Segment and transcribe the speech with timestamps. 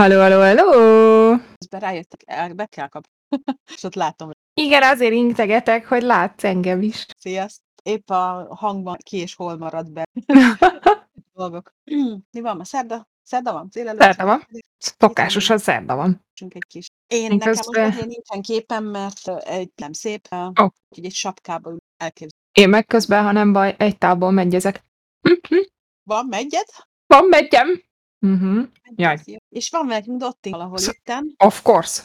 [0.00, 1.36] Halló, halló, halló!
[1.58, 3.12] Közben rájöttek, el, be kell kapni.
[3.74, 4.30] És ott látom.
[4.54, 7.06] Igen, azért integetek, hogy látsz engem is.
[7.18, 7.64] Sziasztok!
[7.82, 10.04] Épp a hangban ki és hol marad be.
[11.34, 11.74] Dolgok.
[12.32, 12.64] Mi van ma?
[12.64, 13.08] Szerda?
[13.22, 13.68] Szerda van?
[13.72, 14.00] Délelőtt?
[14.00, 14.46] Szerda van.
[14.78, 16.26] Szokásosan szerda van.
[16.48, 16.86] Egy kis.
[17.06, 20.48] Én Én nekem közben- most nincsen képem, mert egy nem szép, oh.
[20.88, 22.44] Úgyhogy egy sapkába ül elképzelni.
[22.52, 24.84] Én meg közben, ha nem baj, egy távból megyezek.
[26.02, 26.66] Van, megyed?
[27.06, 27.88] Van, megyem.
[28.20, 28.68] Uh-huh.
[28.96, 29.18] Jaj.
[29.48, 31.34] És van nekünk Dotti valahol Sz- itten.
[31.44, 32.02] Of course.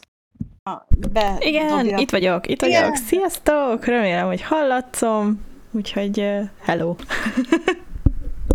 [1.12, 2.82] Be Igen, dobja- itt vagyok, itt Igen.
[2.82, 2.96] vagyok.
[2.96, 3.86] Sziasztok!
[3.86, 5.46] Remélem, hogy hallatszom.
[5.72, 6.96] Úgyhogy uh, hello.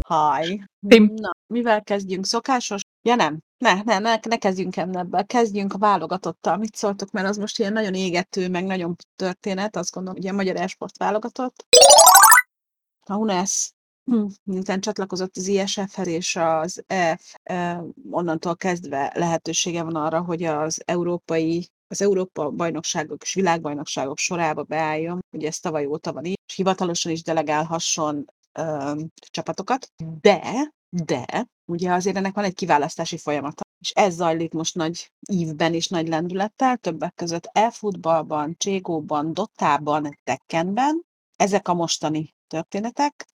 [0.09, 0.63] Hi.
[0.89, 1.13] Tim.
[1.15, 2.27] Na, mivel kezdjünk?
[2.27, 2.81] Szokásos?
[3.03, 5.25] Ja nem, ne, ne, ne, ne kezdjünk ebből.
[5.27, 6.57] Kezdjünk a válogatottal.
[6.57, 10.35] Mit szóltok, mert az most ilyen nagyon égető, meg nagyon történet, azt gondolom, ugye a
[10.35, 11.65] Magyar Esport válogatott.
[13.07, 13.73] A UNES
[14.05, 20.43] hm, miután csatlakozott az ISF-hez és az EF, eh, onnantól kezdve lehetősége van arra, hogy
[20.43, 26.39] az európai az Európa bajnokságok és világbajnokságok sorába beálljon, ugye ez tavaly óta van így,
[26.47, 28.95] és hivatalosan is delegálhasson ö,
[29.31, 35.13] csapatokat, de, de, ugye azért ennek van egy kiválasztási folyamata, és ez zajlik most nagy
[35.33, 41.03] ívben és nagy lendülettel, többek között e-futballban, Cségóban, Dotában, Tekkenben,
[41.37, 43.27] ezek a mostani történetek,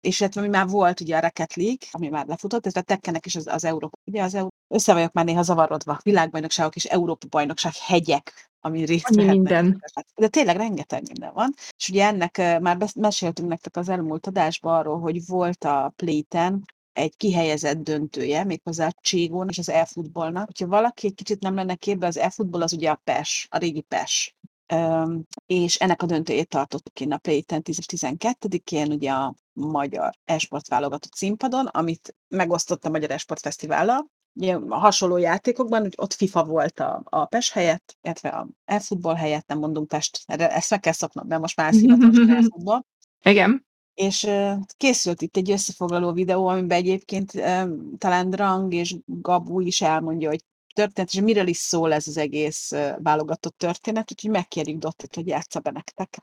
[0.00, 3.26] és illetve ami már volt ugye a Rocket League, ami már lefutott, ez a Tekkennek
[3.26, 7.26] is az, az Európa, ugye az Európa, össze vagyok már néha zavarodva, világbajnokságok és Európa
[7.30, 9.82] bajnokság hegyek, ami részt Annyi minden.
[10.14, 11.54] De tényleg rengeteg minden van.
[11.76, 17.16] És ugye ennek már meséltünk nektek az elmúlt adásban arról, hogy volt a Playten egy
[17.16, 20.46] kihelyezett döntője, méghozzá a Cségón és az e-futballnak.
[20.46, 23.80] Hogyha valaki egy kicsit nem lenne képbe, az e-futball az ugye a PES, a régi
[23.80, 24.36] PES.
[25.46, 31.66] És ennek a döntőjét tartottuk ki a Playten 10-12-én, ugye a magyar esport válogatott színpadon,
[31.66, 34.10] amit megosztott a Magyar Esport Fesztivállal.
[34.32, 39.14] Ugye a hasonló játékokban, hogy ott FIFA volt a, a PES helyett, illetve a e-futball
[39.14, 42.82] helyett, nem mondunk Pest, erre ezt meg kell szoknom, mert most már ez hivatalosan e-futball.
[43.22, 43.66] Igen.
[43.94, 44.30] És
[44.76, 50.44] készült itt egy összefoglaló videó, amiben egyébként ö, talán Drang és Gabu is elmondja, hogy
[50.86, 55.60] történet, és miről is szól ez az egész válogatott történet, úgyhogy megkérjük Dottit, hogy játsza
[55.60, 56.18] be nektek.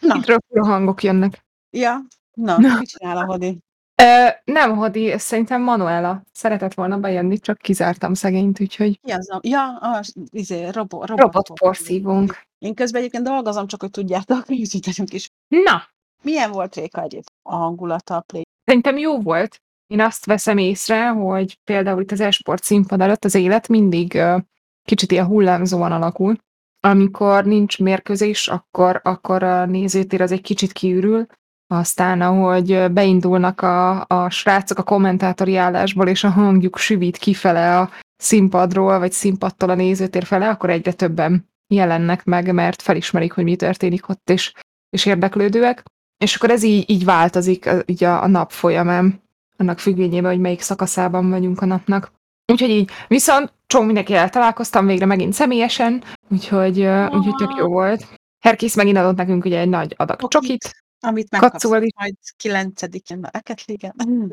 [0.00, 1.44] Na, röpülő hangok jönnek.
[1.70, 2.00] ja,
[2.34, 2.78] na, Na.
[2.78, 3.58] mit csinál a Hodi?
[4.02, 9.30] Ö, nem, Hodi, szerintem Manuela szeretett volna bejönni, csak kizártam szegényt, úgyhogy Mi az.
[9.40, 10.00] Ja, a,
[10.30, 12.42] izé, robo, robot, robotporszívónk.
[12.58, 15.30] Én közben egyébként dolgozom, csak hogy tudjátok, nagyon kis.
[15.48, 15.82] Na,
[16.22, 18.42] Milyen volt Réka egyébként a hangulata a play?
[18.64, 19.62] Szerintem jó volt.
[19.88, 24.22] Én azt veszem észre, hogy például itt az esport színpad előtt az élet mindig
[24.82, 26.36] kicsit ilyen hullámzóan alakul.
[26.80, 31.26] Amikor nincs mérkőzés, akkor, akkor a nézőtér az egy kicsit kiürül,
[31.66, 37.90] aztán ahogy beindulnak a, a srácok a kommentátori állásból, és a hangjuk süvít kifele a
[38.16, 43.56] színpadról, vagy színpadtól a nézőtér fele, akkor egyre többen jelennek meg, mert felismerik, hogy mi
[43.56, 44.52] történik ott, és,
[44.90, 45.82] és érdeklődőek.
[46.24, 49.22] És akkor ez így, így változik így a, a nap folyamán,
[49.58, 52.12] annak függvényében, hogy melyik szakaszában vagyunk a napnak.
[52.52, 58.06] Úgyhogy így, viszont csomó mindenkivel találkoztam végre megint személyesen, úgyhogy, ö, úgyhogy tök jó volt.
[58.44, 60.30] Herkész megint adott nekünk ugye egy nagy adag Csokit.
[60.30, 60.70] csokit.
[61.00, 61.70] Amit megkapsz is.
[61.70, 64.32] majd 9-én a Rocket League-en.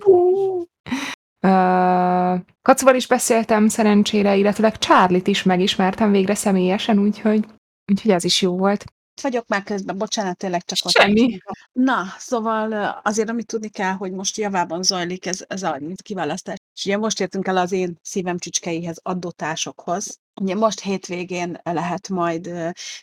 [1.45, 7.45] Uh, Kacuval is beszéltem szerencsére, illetőleg Charlie-t is megismertem végre személyesen, úgyhogy,
[7.91, 8.83] úgyhogy ez is jó volt.
[9.21, 11.37] Vagyok már közben, bocsánat, tényleg csak ott Semmi.
[11.71, 16.57] Na, szóval azért, amit tudni kell, hogy most javában zajlik ez, ez a kiválasztás.
[16.75, 20.19] És ugye most értünk el az én szívem csücskeihez, addotásokhoz.
[20.41, 22.51] Ugye most hétvégén lehet majd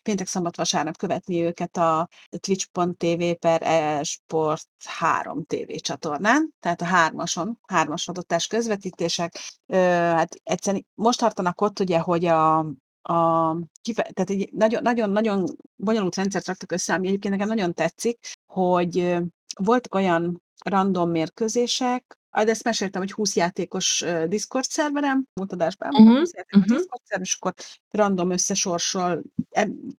[0.02, 7.58] péntek, szombat, vasárnap követni őket a twitch.tv per esport 3 TV csatornán, tehát a hármason,
[7.66, 9.38] hármas adottás közvetítések.
[9.68, 12.66] Hát egyszerűen most tartanak ott ugye, hogy a,
[13.02, 13.52] a
[13.82, 18.18] kife- tehát egy nagyon, nagyon, nagyon bonyolult rendszert raktak össze, ami egyébként nekem nagyon tetszik,
[18.46, 19.16] hogy
[19.54, 26.14] voltak olyan random mérkőzések, de ezt meséltem, hogy 20 játékos Discord szerverem, múlt adásban elmondtam,
[26.14, 26.76] Mhm, 20 játékos mhm.
[26.76, 27.54] Discord szerver, és akkor
[27.90, 29.22] random összesorsol,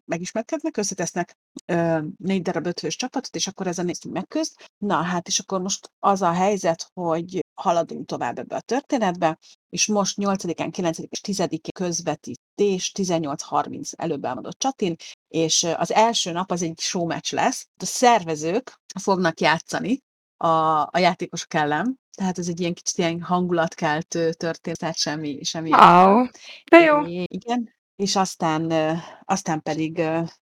[0.05, 4.69] megismerkednek, összetesznek ö, négy darab ötvös csapatot, és akkor ez a négy megközt.
[4.77, 9.37] Na hát, és akkor most az a helyzet, hogy haladunk tovább ebbe a történetbe,
[9.69, 14.95] és most 8-án, 9 és 10-én közvetítés, 18.30 előbb elmondott csatin,
[15.27, 17.67] és az első nap az egy showmatch lesz.
[17.81, 19.99] A szervezők fognak játszani
[20.37, 25.69] a, a játékosok ellen, tehát ez egy ilyen kicsit ilyen hangulatkeltő történet, tehát semmi, semmi
[25.69, 26.25] Wow,
[26.71, 27.01] de jó.
[27.27, 28.71] Igen, és aztán,
[29.23, 29.97] aztán pedig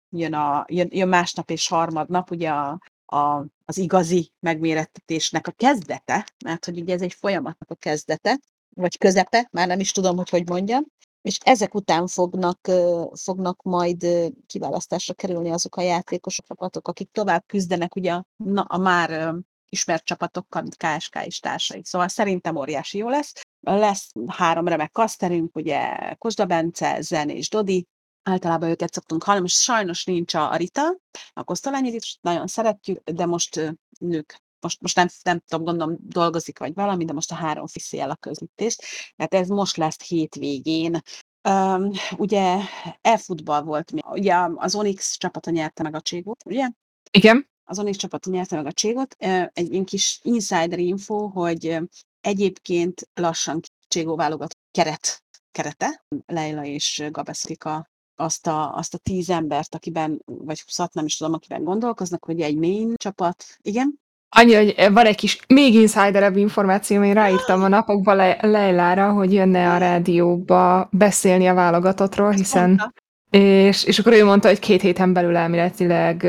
[0.09, 6.27] jön, a, jön, jön másnap és harmadnap, ugye a, a, az igazi megmérettetésnek a kezdete,
[6.45, 8.39] mert hogy ugye ez egy folyamatnak a kezdete,
[8.69, 10.85] vagy közepe, már nem is tudom, hogy hogy mondjam,
[11.21, 12.71] és ezek után fognak,
[13.13, 14.05] fognak majd
[14.45, 19.35] kiválasztásra kerülni azok a játékosok, csapatok, akik tovább küzdenek ugye a, na, a már
[19.69, 21.81] ismert csapatokkal, mint KSK és társai.
[21.83, 23.33] Szóval szerintem óriási jó lesz.
[23.59, 27.87] Lesz három remek kaszterünk, ugye Kosda Bence, Zen és Dodi,
[28.27, 30.97] általában őket szoktunk hallani, most sajnos nincs a Rita,
[31.33, 36.59] a Kosztolányi is nagyon szeretjük, de most nők most, most nem, nem tudom, gondolom dolgozik
[36.59, 38.83] vagy valami, de most a három viszi el a közlítést.
[39.15, 41.01] Tehát ez most lesz hétvégén.
[41.49, 42.57] Um, ugye
[43.01, 46.69] e-futball volt, ugye az Onyx csapata nyerte meg a Cségót, ugye?
[47.11, 47.49] Igen.
[47.63, 49.15] Az Onyx csapata nyerte meg a Cségót.
[49.53, 51.77] Egy ilyen kis insider info, hogy
[52.21, 56.05] egyébként lassan Cségó válogat keret, kerete.
[56.25, 61.17] Leila és Gabeszik a azt a, azt a tíz embert, akiben, vagy huszat, nem is
[61.17, 63.43] tudom, akiben gondolkoznak, hogy egy main csapat.
[63.61, 63.99] Igen?
[64.29, 69.33] Annyi, hogy van egy kis, még insiderebb információ, én ráírtam a napokban Le- Leilára, hogy
[69.33, 72.93] jönne a rádióba beszélni a válogatottról, hiszen...
[73.29, 76.27] És, és akkor ő mondta, hogy két héten belül elméletileg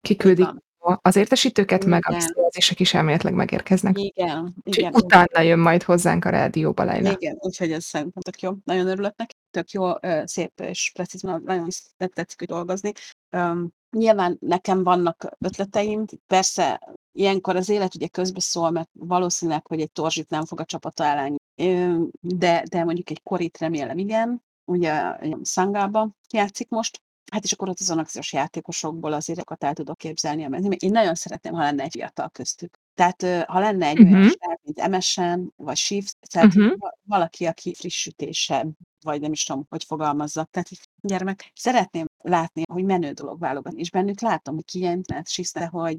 [0.00, 0.46] kiküldik
[1.02, 2.20] az értesítőket, meg a Igen.
[2.20, 3.98] visszajelzések is elméletileg megérkeznek.
[3.98, 4.94] Igen, Úgyhogy igen.
[4.94, 7.10] utána jön majd hozzánk a rádióba Leila.
[7.10, 8.52] Igen, úgyhogy ez szerintem tök jó.
[8.64, 9.34] Nagyon örülök neki.
[9.50, 9.90] Tök jó,
[10.24, 12.92] szép és precíz, na- nagyon tetszik hogy dolgozni.
[13.30, 16.80] Öm, Nyilván nekem vannak ötleteim, persze
[17.12, 21.04] ilyenkor az élet ugye közbeszól, mert valószínűleg, hogy egy torzsit nem fog a csapata
[21.56, 27.02] Ö, de, de mondjuk egy korit remélem igen, ugye Szangába játszik most,
[27.34, 30.46] Hát és akkor ott azon akciós játékosokból azért el tudok képzelni.
[30.46, 32.78] mert Én nagyon szeretném, ha lenne egy fiatal köztük.
[32.94, 34.28] Tehát ha lenne egy olyan Mhm.
[34.28, 39.84] srác, mint MSN, vagy Shift, tehát va- valaki, aki frissítésebb, vagy nem is tudom, hogy
[39.84, 40.50] fogalmazzak.
[40.50, 45.58] Tehát egy gyermek, szeretném látni, hogy menő dolog válogatni, és bennük látom, hogy kijelentett Shift,
[45.58, 45.98] hogy,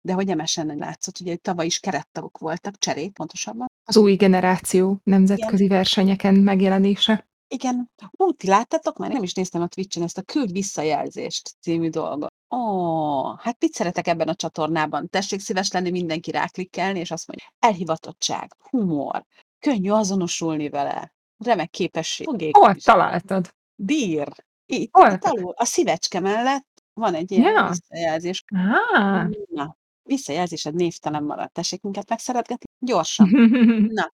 [0.00, 3.66] de hogy MSN-en látszott, ugye tavaly is kerettagok voltak, cserék pontosabban.
[3.84, 7.26] Az új generáció nemzetközi versenyeken megjelenése.
[7.52, 7.90] Igen.
[8.10, 9.10] Ú, ti láttátok már?
[9.10, 12.32] Nem is néztem a Twitch-en ezt a Küld visszajelzést című dolgot.
[12.54, 15.08] Ó, hát mit szeretek ebben a csatornában?
[15.08, 19.24] Tessék szíves lenni mindenki ráklikkelni, és azt mondja, elhivatottság, humor,
[19.58, 21.12] könnyű azonosulni vele,
[21.44, 23.54] remek képesség, Hol fogékony, találtad?
[23.74, 24.28] dír.
[24.66, 25.10] Itt, Hol?
[25.12, 27.68] itt alul, a szívecske mellett van egy ilyen Ja.
[27.68, 28.44] visszajelzés.
[28.54, 29.28] Ah.
[29.50, 31.52] Na, visszajelzésed névtelen maradt.
[31.52, 32.64] Tessék minket megszeretgetni?
[32.78, 33.28] Gyorsan.
[33.92, 34.12] Na,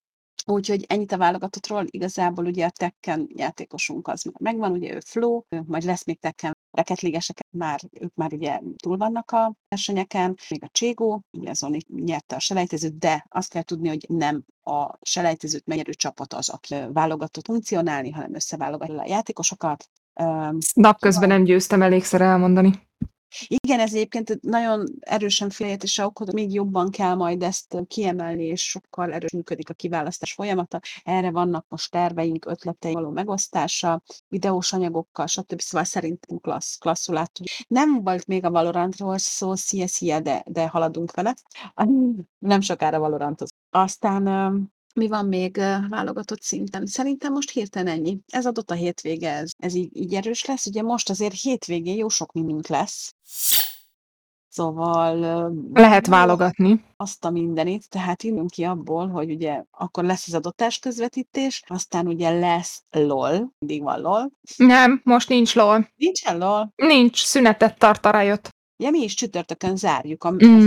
[0.52, 1.84] úgyhogy ennyit a válogatottról.
[1.86, 6.20] Igazából ugye a Tekken játékosunk az már megvan, ugye ő Flo, ő majd lesz még
[6.20, 11.74] Tekken reketligesek, már, ők már ugye túl vannak a versenyeken, még a Cségó, ugye azon
[11.74, 16.48] itt nyerte a selejtezőt, de azt kell tudni, hogy nem a selejtezőt megnyerő csapat az,
[16.48, 19.90] aki válogatott funkcionálni, hanem összeválogatja a játékosokat.
[20.74, 22.88] Napközben nem győztem elégszer elmondani.
[23.46, 29.12] Igen, ez egyébként nagyon erősen félreértés okod, még jobban kell majd ezt kiemelni, és sokkal
[29.12, 30.80] erős működik a kiválasztás folyamata.
[31.02, 35.60] Erre vannak most terveink, ötleteink való megosztása, videós anyagokkal, stb.
[35.60, 37.46] Szóval szerintem klassz, klasszul láttuk.
[37.68, 41.34] Nem volt még a Valorantról szó, szia, szia, de, de haladunk vele.
[42.38, 43.48] Nem sokára Valorantoz.
[43.70, 44.24] Aztán
[44.98, 45.56] mi van még
[45.88, 46.86] válogatott szinten?
[46.86, 48.18] Szerintem most hirtelen ennyi.
[48.26, 50.66] Ez adott a hétvége, ez, ez így, így erős lesz.
[50.66, 53.14] Ugye most azért hétvégén jó sok mindünk lesz.
[54.48, 56.84] Szóval Lehet válogatni.
[56.96, 62.06] azt a mindenit, tehát indulunk ki abból, hogy ugye akkor lesz az adottás közvetítés, aztán
[62.06, 64.30] ugye lesz LOL, mindig van LOL.
[64.56, 65.88] Nem, most nincs LOL.
[65.96, 66.72] Nincsen LOL?
[66.76, 68.48] Nincs, szünetet tart a rájött.
[68.82, 70.64] Ja, mi is csütörtökön zárjuk a, az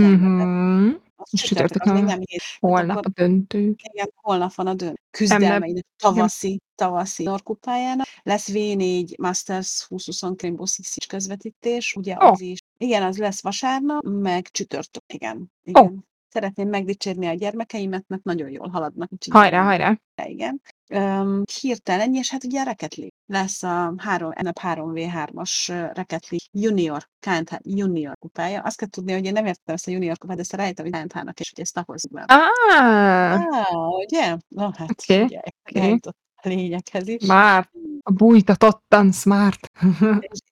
[1.30, 2.42] még Csütörtökön nem hét.
[2.58, 3.74] holnap akkor- a döntő.
[3.92, 5.00] Igen, holnap van a dönt.
[5.10, 8.06] Küzdelmeinek tavaszi, tavaszi norkupájának.
[8.22, 12.18] Lesz V4 Masters 2020 Rainbow Six is közvetítés, ugye Ó.
[12.30, 12.58] az is.
[12.78, 15.02] Igen, az lesz vasárnap, meg csütörtök.
[15.06, 16.06] Igen, igen.
[16.28, 19.10] Szeretném megdicsérni a gyermekeimet, mert nagyon jól haladnak.
[19.30, 20.00] Hajrá, hajrá.
[20.24, 20.60] igen.
[20.94, 23.08] Um, hirtelen és hát ugye a League.
[23.26, 28.60] Lesz a három, ennek 3v3-as uh, Rocket League Junior, KNH Junior kupája.
[28.60, 31.00] Azt kell tudni, hogy én nem értem ezt a Junior kupát, de ezt rájöttem, hogy
[31.00, 32.24] KNH-nak, és hogy ezt tahozzuk be.
[32.26, 32.40] Ah,
[32.78, 34.36] Ah, ugye?
[34.48, 37.26] Na hát, Oké, ugye, eljutott a lényeghez is.
[37.26, 37.70] már
[38.02, 39.70] a bújtatottan smart.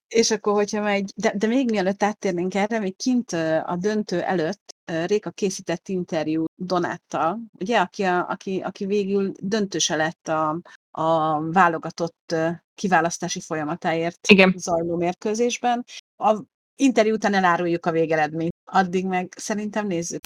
[0.08, 3.32] És akkor, hogyha megy, de, de még mielőtt áttérnénk erre, még kint
[3.66, 4.74] a döntő előtt
[5.06, 12.34] Réka készített interjú Donáttal, ugye, aki, a, aki, aki végül döntőse lett a, a válogatott
[12.74, 14.54] kiválasztási folyamatáért Igen.
[14.56, 15.84] zajló mérkőzésben.
[16.16, 16.42] A
[16.76, 18.54] interjú után eláruljuk a végeredményt.
[18.64, 20.20] Addig meg szerintem nézzük.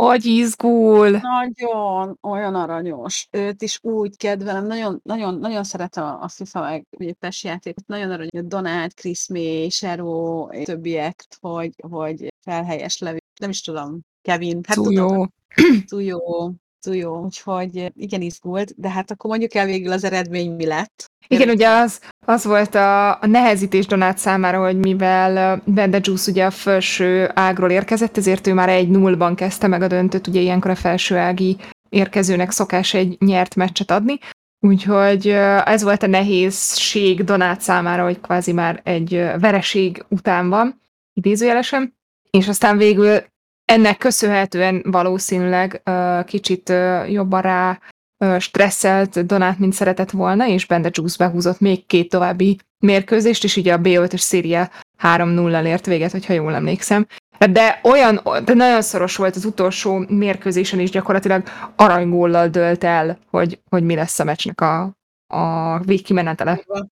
[0.00, 1.10] Hogy izgul.
[1.10, 3.28] Nagyon, olyan aranyos.
[3.30, 8.10] Őt is úgy kedvelem, nagyon, nagyon, nagyon szeretem a FIFA meg ugye PES játékot, nagyon
[8.10, 14.76] aranyos, Donát, Chris May, Sero, többiek, hogy, hogy felhelyes levő, nem is tudom, Kevin, hát
[14.76, 15.30] tudom,
[15.72, 15.82] Jó.
[15.88, 16.50] túl jó,
[16.90, 21.10] jó, úgyhogy igen izgult, de hát akkor mondjuk el végül az eredmény mi lett.
[21.28, 26.44] Igen, ugye az, az volt a, a nehezítés Donát számára, hogy mivel Bende Juice ugye
[26.44, 30.70] a felső ágról érkezett, ezért ő már egy nullban kezdte meg a döntőt, ugye ilyenkor
[30.70, 31.56] a felső ági
[31.88, 34.18] érkezőnek szokás egy nyert meccset adni,
[34.60, 35.28] úgyhogy
[35.64, 40.80] ez volt a nehézség Donát számára, hogy kvázi már egy vereség után van,
[41.12, 41.98] idézőjelesen,
[42.30, 43.22] és aztán végül
[43.64, 47.80] ennek köszönhetően valószínűleg uh, kicsit uh, jobban rá
[48.24, 53.56] uh, stresszelt Donát, mint szeretett volna, és Bende Juice behúzott még két további mérkőzést, és
[53.56, 54.70] ugye a B5-ös széria
[55.02, 57.06] 3-0-al ért véget, hogyha jól emlékszem.
[57.50, 61.42] De olyan, de nagyon szoros volt az utolsó mérkőzésen is, gyakorlatilag
[61.76, 64.92] aranygóllal dölt el, hogy, hogy mi lesz a meccsnek a,
[65.26, 66.60] a végkimenetele.
[66.64, 66.86] Durva,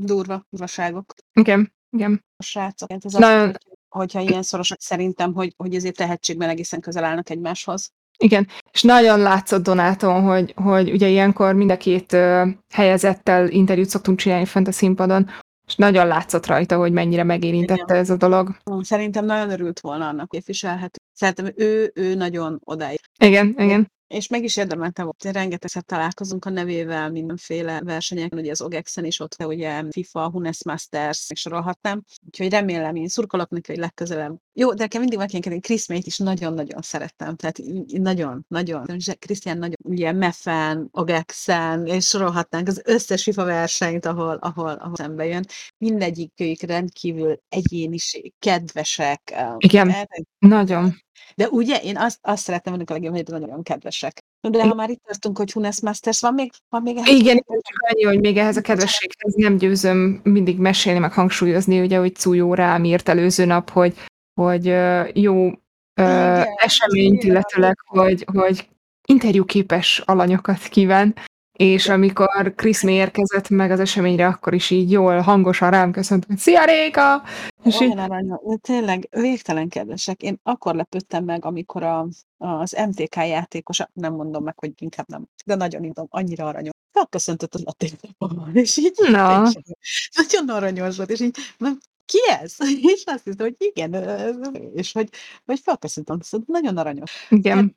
[0.06, 1.14] durva durvaságok.
[1.32, 2.24] Igen, igen.
[2.36, 2.90] A srácok.
[2.90, 7.90] Ez Nagyon, azt, hogyha ilyen szorosak szerintem, hogy, hogy azért tehetségben egészen közel állnak egymáshoz.
[8.18, 13.88] Igen, és nagyon látszott Donáton, hogy, hogy ugye ilyenkor mind a két uh, helyezettel interjút
[13.88, 15.30] szoktunk csinálni fent a színpadon,
[15.66, 17.96] és nagyon látszott rajta, hogy mennyire megérintette Igen.
[17.96, 18.56] ez a dolog.
[18.80, 20.98] Szerintem nagyon örült volna annak, képviselhető.
[21.12, 23.00] Szerintem ő, ő nagyon odáig.
[23.18, 23.90] Igen, igen.
[24.08, 25.24] És meg is érdemelte volt.
[25.24, 31.30] Rengetegszer találkozunk a nevével mindenféle versenyeken, ugye az OGEX-en is ott, ugye FIFA, Hunes Masters,
[31.30, 32.04] és sorolhatnám.
[32.26, 34.36] Úgyhogy remélem, én szurkolok neki, hogy legközelebb.
[34.52, 37.36] Jó, de nekem mindig megkérdeni, Chris May-t is nagyon-nagyon szerettem.
[37.36, 38.86] Tehát nagyon, nagyon.
[39.18, 45.26] Krisztián nagyon, ugye Meffen, OGEX-en, és sorolhatnánk az összes FIFA versenyt, ahol, ahol, ahol szembe
[45.26, 45.46] jön.
[45.78, 49.34] Mindegyikük rendkívül egyéniség, kedvesek.
[49.58, 49.94] Igen.
[50.38, 50.94] Nagyon.
[51.34, 54.18] De ugye én azt, azt szeretem önök a legjobb, hogy nagyon kedvesek.
[54.40, 57.88] De ha már itt tartunk, hogy Hunes Masters, van még, van még ehhez Igen, csak
[57.90, 62.54] annyi, hogy még ehhez a kedvességhez nem győzöm mindig mesélni, meg hangsúlyozni, ugye, hogy Cújó
[62.54, 63.94] rám írt előző nap, hogy,
[64.40, 64.64] hogy
[65.12, 65.46] jó
[65.94, 68.68] Igen, eseményt, illetőleg, hogy, hogy
[69.08, 71.14] interjúképes alanyokat kíván,
[71.58, 76.38] és amikor May érkezett meg az eseményre, akkor is így jól, hangosan rám köszönt, hogy
[76.38, 77.22] Szia Réka!
[77.64, 80.22] És így, Olyan aranyos, de tényleg végtelen kedvesek.
[80.22, 85.28] Én akkor lepődtem meg, amikor a, az MTK játékos, nem mondom meg, hogy inkább nem,
[85.44, 86.72] de nagyon indom, annyira aranyos.
[86.92, 89.42] Felköszöntött az atlétában, és így Na.
[90.22, 91.68] nagyon aranyos volt, és így, na,
[92.04, 92.54] ki ez?
[92.94, 93.94] És azt hiszem, hogy igen,
[94.74, 95.08] és hogy,
[95.44, 97.26] hogy felköszöntem, szóval nagyon aranyos.
[97.30, 97.76] igen,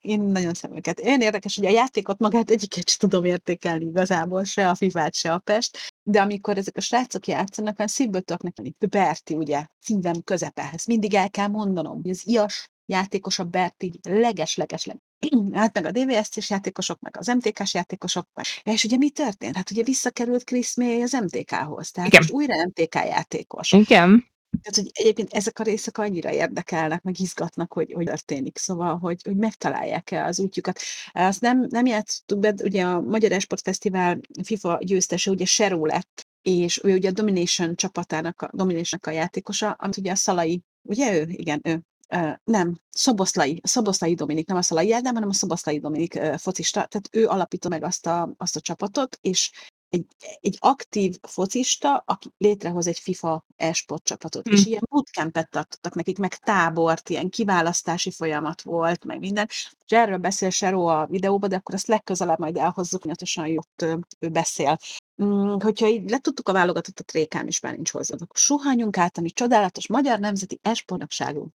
[0.00, 1.00] én nagyon őket.
[1.00, 5.32] Olyan érdekes, hogy a játékot magát egyiket sem tudom értékelni igazából, se a Fivát, se
[5.32, 10.22] a Pest, de amikor ezek a srácok játszanak, olyan szívből tudok nekem, Berti ugye, szívem
[10.24, 10.86] közepehez.
[10.86, 14.86] Mindig el kell mondanom, hogy az ias játékos a Berti leges-leges
[15.52, 18.28] hát meg a DVSC-s játékosok, meg az MTK-s játékosok,
[18.62, 19.56] és ugye mi történt?
[19.56, 22.20] Hát ugye visszakerült Chris May az MTK-hoz, tehát Igen.
[22.20, 23.72] most újra MTK játékos.
[23.72, 24.26] igen,
[24.60, 28.58] Tehát, hogy egyébként ezek a részek annyira érdekelnek, meg izgatnak, hogy, hogy történik.
[28.58, 30.80] Szóval, hogy, hogy megtalálják-e az útjukat.
[31.12, 36.26] Azt nem, nem játszottuk be, ugye a Magyar Esport Fesztivál FIFA győztese, ugye Seró lett,
[36.42, 41.14] és ő ugye a Domination csapatának, a Domination-nak a játékosa, amit ugye a Szalai, ugye
[41.14, 41.24] ő?
[41.28, 41.82] Igen, ő.
[42.14, 46.86] Uh, nem, Szoboszlai, Szoboszlai Dominik, nem a Szalai Ádám, hanem a Szoboszlai Dominik uh, focista,
[46.86, 49.50] tehát ő alapította meg azt a, azt a csapatot, és
[49.92, 50.06] egy,
[50.40, 54.68] egy aktív focista, aki létrehoz egy FIFA e-sport csapatot, és Hm.
[54.68, 59.46] ilyen bootcampet tartottak nekik, meg tábort, ilyen kiválasztási folyamat volt, meg minden.
[59.48, 63.82] És erről beszél Sero a videóban, de akkor ezt legközelebb majd elhozzuk, nyatosan jött
[64.18, 64.78] ő, beszél.
[65.22, 69.20] Mm, hogyha így letudtuk a válogatottat, Rékám is már nincs hozzá, akkor suhanjunk át a
[69.20, 71.52] mi csodálatos magyar nemzeti esportnagságunk.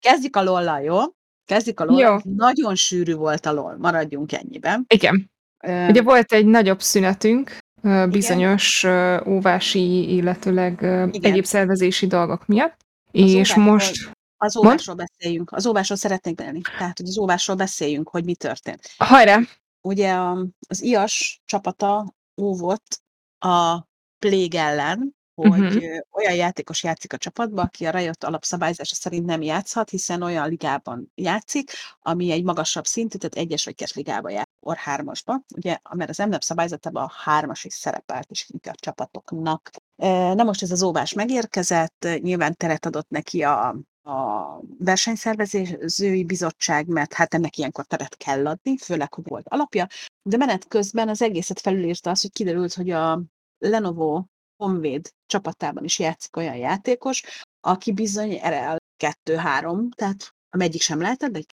[0.00, 0.98] Kezdjük a lollal, jó?
[1.44, 2.22] Kezdjük a lollal.
[2.24, 2.32] Jó.
[2.34, 4.84] Nagyon sűrű volt a loll, maradjunk ennyiben.
[4.88, 5.31] igen.
[5.62, 7.58] Ugye volt egy nagyobb szünetünk,
[8.08, 11.10] bizonyos ö, óvási, illetőleg Igen.
[11.12, 12.76] egyéb szervezési dolgok miatt,
[13.12, 15.52] Az és most Az óvásról beszéljünk.
[15.52, 16.60] Az óvásról szeretnék beszélni.
[16.60, 18.88] Tehát, hogy az óvásról beszéljünk, hogy mi történt.
[18.96, 19.38] hajrá!
[19.80, 20.14] Ugye
[20.68, 23.00] az IAS csapata óvott
[23.38, 23.86] a
[24.18, 25.98] Plague ellen, hogy uh-huh.
[26.10, 31.12] olyan játékos játszik a csapatba, aki a Riot alapszabályzása szerint nem játszhat, hiszen olyan ligában
[31.14, 36.18] játszik, ami egy magasabb szintű, tehát egyes vagy kettes ligában or hármasba, ugye, mert az
[36.18, 39.70] MNEP szabályzatában a hármas is szerepelt, és a csapatoknak.
[40.34, 43.68] Na most ez az óvás megérkezett, nyilván teret adott neki a,
[44.02, 49.86] a versenyszervezői bizottság, mert hát ennek ilyenkor teret kell adni, főleg, hogy volt alapja,
[50.22, 53.22] de menet közben az egészet felülírta az, hogy kiderült, hogy a
[53.58, 54.24] Lenovo
[54.56, 57.22] Honvéd csapatában is játszik olyan játékos,
[57.60, 58.76] aki bizony RL
[59.24, 61.54] 2-3, tehát a egyik sem lehetett, de egy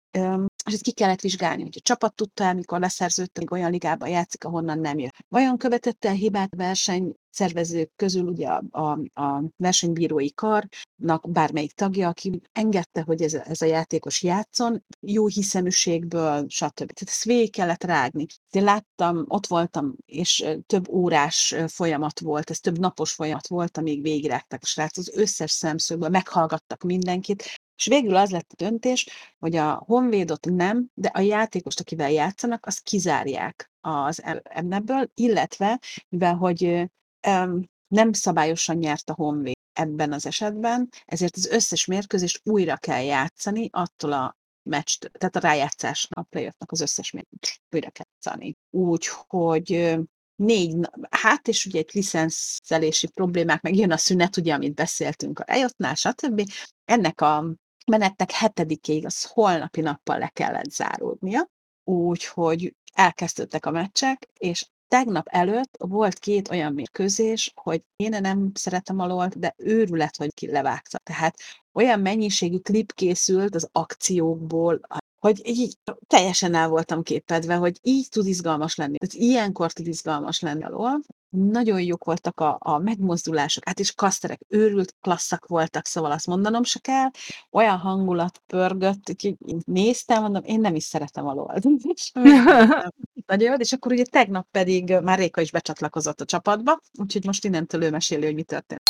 [0.67, 4.09] és ezt ki kellett vizsgálni, hogy a csapat tudta el, mikor leszerződte, még olyan ligában
[4.09, 5.17] játszik, ahonnan nem jött.
[5.29, 12.09] Vajon követette el hibát verseny szervezők közül ugye a, a, a versenybírói karnak bármelyik tagja,
[12.09, 16.75] aki engedte, hogy ez, ez a játékos játszon, jó hiszeműségből, stb.
[16.75, 18.27] Tehát ezt végig kellett rágni.
[18.51, 24.03] Én láttam, ott voltam, és több órás folyamat volt, ez több napos folyamat volt, amíg
[24.03, 29.57] végigrágtak a srác az összes szemszögből, meghallgattak mindenkit, és végül az lett a döntés, hogy
[29.57, 36.91] a Honvédot nem, de a játékost, akivel játszanak, azt kizárják az ebből, illetve mivel, hogy
[37.89, 43.69] nem szabályosan nyert a Honvéd ebben az esetben, ezért az összes mérkőzést újra kell játszani
[43.73, 48.57] attól a meccs, tehát a rájátszás a playoffnak az összes mérkőzést újra kell játszani.
[48.71, 49.99] Úgyhogy
[50.35, 50.77] négy,
[51.11, 55.95] hát és ugye egy licenszelési problémák, meg jön a szünet, ugye, amit beszéltünk a eljöttnál,
[55.95, 56.43] stb.
[56.85, 57.55] Ennek a
[57.87, 61.49] menetnek hetedikéig, az holnapi nappal le kellett záródnia,
[61.85, 68.99] úgyhogy elkezdődtek a meccsek, és tegnap előtt volt két olyan mérkőzés, hogy én nem szeretem
[68.99, 70.99] a lol de őrület, hogy ki levágta.
[70.99, 71.37] Tehát
[71.73, 74.81] olyan mennyiségű klip készült az akciókból,
[75.19, 78.99] hogy így teljesen el voltam képedve, hogy így tud izgalmas lenni.
[78.99, 81.01] Tehát ilyenkor tud izgalmas lenni a LOL.
[81.37, 86.63] Nagyon jók voltak a, a megmozdulások, hát is kaszterek, őrült klasszak voltak, szóval azt mondanom
[86.63, 87.09] se kell.
[87.51, 91.55] Olyan hangulat pörgött, hogy néztem, mondom, én nem is szeretem a LOL.
[93.27, 97.45] Nagyon jó, és akkor ugye tegnap pedig már Réka is becsatlakozott a csapatba, úgyhogy most
[97.45, 98.83] innentől ő meséli, hogy mi történt.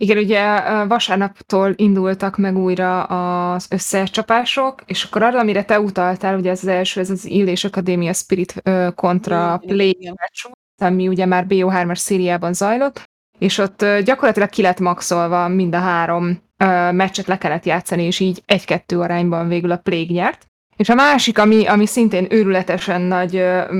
[0.00, 3.04] Igen, ugye vasárnaptól indultak meg újra
[3.52, 7.46] az összecsapások, és akkor arra, amire te utaltál, ugye ez az első, ez az Ill
[7.46, 8.62] és Academia Spirit
[8.94, 10.50] kontra Play match,
[10.82, 16.46] ami ugye már BO3-as szériában zajlott, és ott gyakorlatilag ki lett maxolva mind a három
[16.92, 20.46] meccset le kellett játszani, és így egy-kettő arányban végül a Plague nyert.
[20.76, 23.76] És a másik, ami, ami szintén őrületesen nagy uh,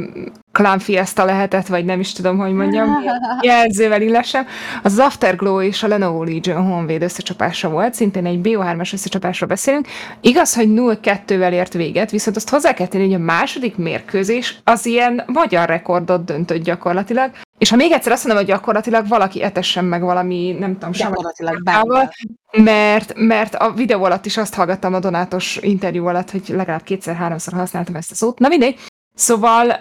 [0.58, 2.88] clown fiesta lehetett, vagy nem is tudom, hogy mondjam,
[3.40, 4.46] jelzővel illesem,
[4.82, 9.86] az Afterglow és a Lenovo Legion Honvéd összecsapása volt, szintén egy BO3-as összecsapásról beszélünk.
[10.20, 14.86] Igaz, hogy 0-2-vel ért véget, viszont azt hozzá kell tenni, hogy a második mérkőzés az
[14.86, 19.84] ilyen magyar rekordot döntött gyakorlatilag, és ha még egyszer azt mondom, hogy gyakorlatilag valaki etessen
[19.84, 21.62] meg valami, nem tudom, gyakorlatilag
[22.52, 27.52] mert, mert a videó alatt is azt hallgattam a Donátos interjú alatt, hogy legalább kétszer-háromszor
[27.52, 28.38] használtam ezt a szót.
[28.38, 28.78] Na mindegy.
[29.18, 29.80] Szóval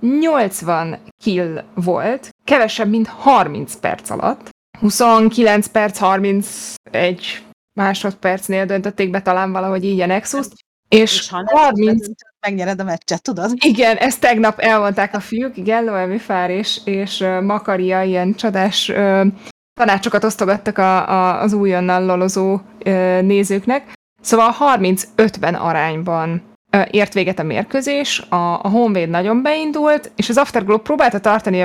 [0.00, 4.48] uh, 80 kill volt, kevesebb, mint 30 perc alatt.
[4.80, 7.42] 29 perc, 31
[7.74, 10.46] másodpercnél döntötték be talán valahogy így a nexus
[10.92, 12.06] és, és ha 30...
[12.40, 13.52] megnyered a meccset, tudod?
[13.64, 19.26] Igen, ezt tegnap elmondták a fiúk, igen, Loemi Fár és, és Makaria ilyen csodás ö,
[19.74, 23.92] tanácsokat osztogattak a, a, az újonnan lolozó ö, nézőknek.
[24.20, 26.51] Szóval 30-50 arányban ö,
[26.90, 31.64] ért véget a mérkőzés, a, a Honvéd nagyon beindult, és az Afterglow próbálta tartani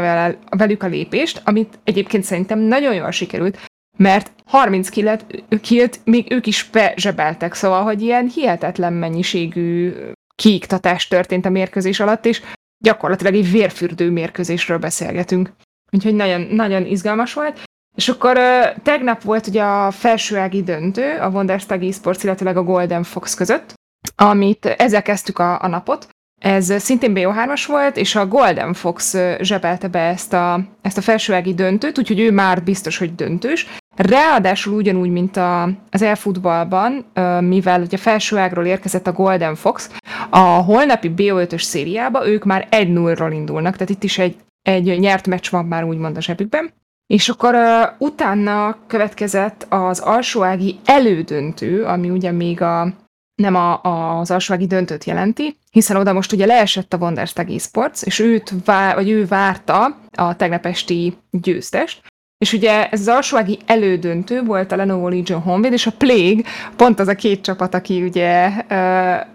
[0.50, 3.60] velük a lépést, amit egyébként szerintem nagyon jól sikerült,
[3.98, 5.26] mert 30 killet,
[5.62, 9.94] kilt még ők is bezsebeltek, szóval, hogy ilyen hihetetlen mennyiségű
[10.36, 12.42] kiiktatás történt a mérkőzés alatt, és
[12.84, 15.52] gyakorlatilag egy vérfürdő mérkőzésről beszélgetünk.
[15.92, 17.64] Úgyhogy nagyon, nagyon izgalmas volt.
[17.96, 18.40] És akkor
[18.84, 23.74] tegnap volt ugye a felsőági döntő a Wonderstag eSports, illetve a Golden Fox között,
[24.16, 26.08] amit ezzel kezdtük a, a napot.
[26.42, 31.54] Ez szintén BO3-as volt, és a Golden Fox zsebelte be ezt a, ezt a felsőági
[31.54, 33.68] döntőt, úgyhogy ő már biztos, hogy döntős.
[33.96, 37.06] Ráadásul ugyanúgy, mint a, az elfutballban,
[37.40, 39.90] mivel ugye felsőágról érkezett a Golden Fox,
[40.30, 45.50] a holnapi BO5-ös szériába ők már 1-0-ról indulnak, tehát itt is egy, egy nyert meccs
[45.50, 46.74] van már úgymond a zsebükben.
[47.08, 47.62] És akkor uh,
[47.98, 52.94] utána következett az alsóági elődöntő, ami ugye még a,
[53.42, 58.02] nem a, a, az alsóági döntőt jelenti, hiszen oda most ugye leesett a Wonderstag Esports,
[58.02, 62.02] és őt vár, vagy ő várta a tegnapesti győztest,
[62.38, 66.44] és ugye ez az alsóági elődöntő volt a Lenovo Legion Honvéd, és a Plague
[66.76, 68.46] pont az a két csapat, aki ugye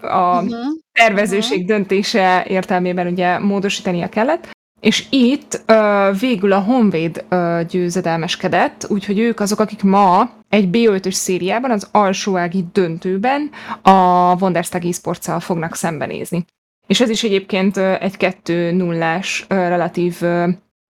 [0.01, 0.55] a uh-huh.
[0.91, 4.49] tervezőség döntése értelmében ugye módosítania kellett,
[4.83, 11.11] és itt uh, végül a Honvéd uh, győzedelmeskedett, úgyhogy ők azok, akik ma egy B5-ös
[11.11, 13.49] szériában, az alsóági döntőben
[13.81, 13.91] a
[14.39, 16.45] Wonderstag esports fognak szembenézni.
[16.87, 20.21] És ez is egyébként egy 2 0 relatív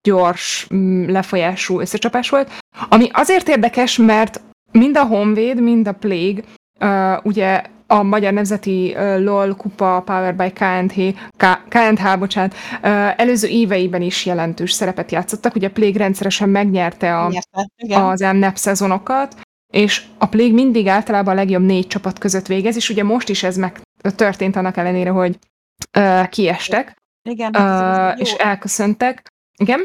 [0.02, 0.66] gyors,
[1.06, 2.50] lefolyású összecsapás volt,
[2.88, 4.40] ami azért érdekes, mert
[4.72, 6.42] mind a Honvéd, mind a Plague,
[6.80, 11.14] uh, ugye a Magyar Nemzeti LOL kupa Power by KNH,
[11.68, 12.54] KNH, bocsánat,
[13.16, 15.54] előző éveiben is jelentős szerepet játszottak.
[15.54, 19.36] Ugye a Plague rendszeresen megnyerte a, Nyerte, az MNEP szezonokat,
[19.72, 23.42] és a Plague mindig általában a legjobb négy csapat között végez, és ugye most is
[23.42, 23.80] ez meg
[24.16, 25.38] történt annak ellenére, hogy
[25.98, 26.96] uh, kiestek,
[27.28, 29.26] Igen, uh, és elköszöntek.
[29.56, 29.80] Igen?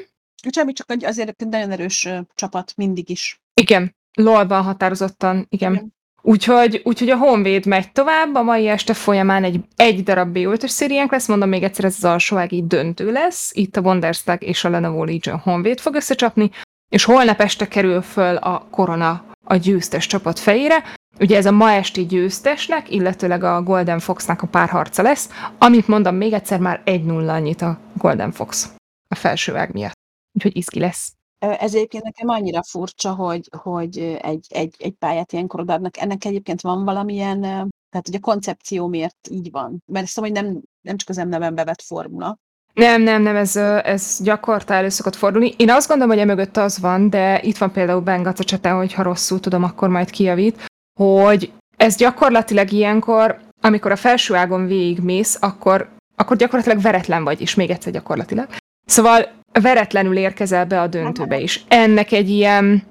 [0.51, 3.37] Semmi, csak azért nagyon erős csapat mindig is.
[3.53, 3.95] Igen.
[4.13, 5.73] LOL-ban határozottan, igen.
[5.73, 5.97] Igen.
[6.21, 11.11] Úgyhogy, úgyhogy a Honvéd megy tovább, a mai este folyamán egy, egy darab B5-ös szériánk
[11.11, 15.03] lesz, mondom még egyszer, ez az alsóági döntő lesz, itt a Wonderstag és a Lenovo
[15.03, 16.49] Legion Honvéd fog összecsapni,
[16.89, 20.83] és holnap este kerül föl a korona a győztes csapat fejére,
[21.19, 26.15] Ugye ez a ma esti győztesnek, illetőleg a Golden Foxnak a párharca lesz, amit mondom
[26.15, 28.69] még egyszer már 1-0 annyit a Golden Fox
[29.07, 29.97] a felsőág miatt.
[30.31, 31.18] Úgyhogy izgi lesz.
[31.39, 35.97] Ez egyébként nekem annyira furcsa, hogy, hogy egy, egy, egy pályát ilyenkor odaadnak.
[35.97, 37.41] Ennek egyébként van valamilyen,
[37.89, 39.83] tehát hogy a koncepció miért így van.
[39.85, 42.37] Mert mondom, hogy nem, nem csak az emneven bevett formula.
[42.73, 45.53] Nem, nem, nem, ez, ez gyakorta elő szokott fordulni.
[45.57, 49.03] Én azt gondolom, hogy emögött az van, de itt van például Bengac a cseten, hogyha
[49.03, 50.65] rosszul tudom, akkor majd kijavít,
[50.99, 57.55] hogy ez gyakorlatilag ilyenkor, amikor a felső ágon végigmész, akkor, akkor gyakorlatilag veretlen vagy, és
[57.55, 58.47] még egyszer gyakorlatilag.
[58.89, 59.27] Szóval
[59.61, 61.63] veretlenül érkezel be a döntőbe is.
[61.67, 62.83] Ennek egy ilyen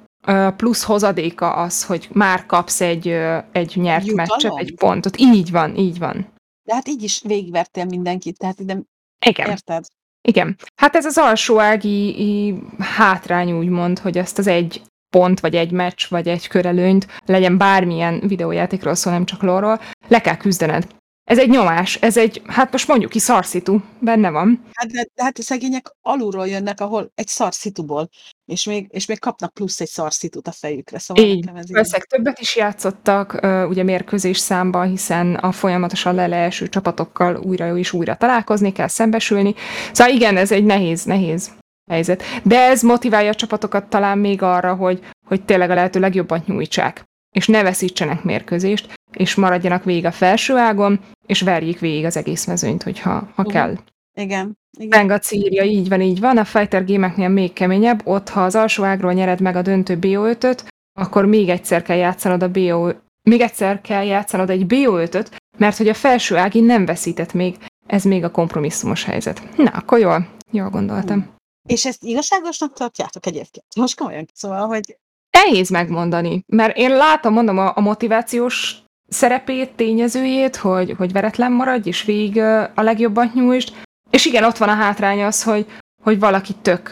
[0.56, 3.08] plusz hozadéka az, hogy már kapsz egy,
[3.52, 4.26] egy nyert Jutalom?
[4.30, 5.18] meccset, egy pontot.
[5.18, 6.26] Így van, így van.
[6.68, 8.78] De hát így is végigvertél mindenkit, tehát ide
[9.26, 9.48] Igen.
[9.50, 9.84] érted?
[10.28, 10.56] Igen.
[10.80, 14.82] Hát ez az alsóági í- hátrány úgymond, hogy ezt az egy
[15.16, 20.20] pont, vagy egy meccs, vagy egy körelőnyt, legyen bármilyen videójátékról szó, nem csak lóról, le
[20.20, 20.86] kell küzdened.
[21.28, 24.64] Ez egy nyomás, ez egy, hát most mondjuk ki szarszitu, benne van.
[24.72, 28.08] Hát, de, de hát a szegények alulról jönnek, ahol egy szarszituból,
[28.44, 30.98] és még, és még kapnak plusz egy szarszitut a fejükre.
[30.98, 36.14] Szóval Így, nekem ez így- valószínűleg többet is játszottak, ugye mérkőzés számban, hiszen a folyamatosan
[36.14, 39.54] leleeső csapatokkal újra és újra találkozni kell, szembesülni.
[39.92, 41.50] Szóval igen, ez egy nehéz, nehéz
[41.90, 42.22] helyzet.
[42.42, 47.04] De ez motiválja a csapatokat talán még arra, hogy, hogy tényleg a lehető legjobbat nyújtsák,
[47.32, 52.46] és ne veszítsenek mérkőzést, és maradjanak végig a felső ágon, és verjék végig az egész
[52.46, 53.76] mezőnyt, hogyha ha kell.
[54.14, 54.58] Igen.
[54.78, 54.88] igen.
[54.88, 58.84] Bengac írja, így van, így van, a fighter gémeknél még keményebb, ott ha az alsó
[58.84, 60.64] ágról nyered meg a döntő BO5-öt,
[60.98, 62.90] akkor még egyszer kell játszanod a BO
[63.28, 68.04] még egyszer kell játszanod egy BO5-öt, mert hogy a felső ági nem veszített még, ez
[68.04, 69.56] még a kompromisszumos helyzet.
[69.56, 71.34] Na, akkor jól, jól gondoltam.
[71.68, 73.66] És ezt igazságosnak tartjátok egyébként?
[73.76, 74.26] Most komolyan.
[74.34, 74.98] Szóval, hogy
[75.44, 78.76] Nehéz megmondani, mert én látom, mondom, a, a motivációs
[79.08, 82.38] szerepét, tényezőjét, hogy, hogy veretlen maradj, és végig
[82.74, 83.72] a legjobbat nyújtsd.
[84.10, 85.66] És igen, ott van a hátrány az, hogy,
[86.02, 86.90] hogy valaki tök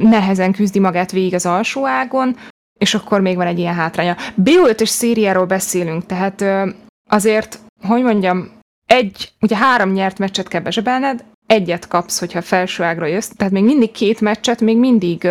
[0.00, 2.36] nehezen küzdi magát végig az alsó ágon,
[2.78, 4.16] és akkor még van egy ilyen hátránya.
[4.42, 6.44] BO5-ös szériáról beszélünk, tehát
[7.10, 8.50] azért, hogy mondjam,
[8.86, 13.64] egy, ugye három nyert meccset kell bezsebelned, egyet kapsz, hogyha felső ágra jössz, tehát még
[13.64, 15.28] mindig két meccset, még mindig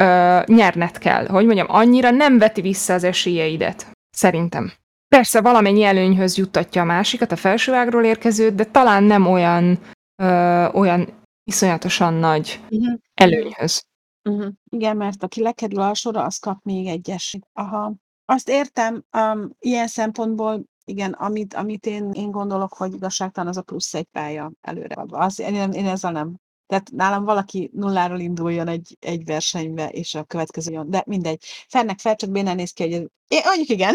[0.00, 1.26] ö, nyerned kell.
[1.26, 4.72] Hogy mondjam, annyira nem veti vissza az esélyeidet, szerintem.
[5.08, 9.78] Persze valamennyi előnyhöz juttatja a másikat, a felső ágról érkezőt, de talán nem olyan,
[10.22, 11.08] ö, olyan
[11.44, 12.98] iszonyatosan nagy uh-huh.
[13.14, 13.84] előnyhöz.
[14.28, 14.52] Uh-huh.
[14.70, 17.38] Igen, mert aki lekerül alsóra, az kap még egyes.
[17.52, 17.94] Aha.
[18.24, 23.62] Azt értem, um, ilyen szempontból, igen, amit, amit én, én gondolok, hogy igazságtalan, az a
[23.62, 25.04] plusz egy pálya előre.
[25.08, 26.36] Az, én, én ezzel nem.
[26.66, 30.90] Tehát nálam valaki nulláról induljon egy, egy versenybe, és a következő jön.
[30.90, 31.42] De mindegy.
[31.68, 33.02] Fennek fel, csak bénán néz ki, hogy ez...
[33.28, 33.94] É, mondjuk igen.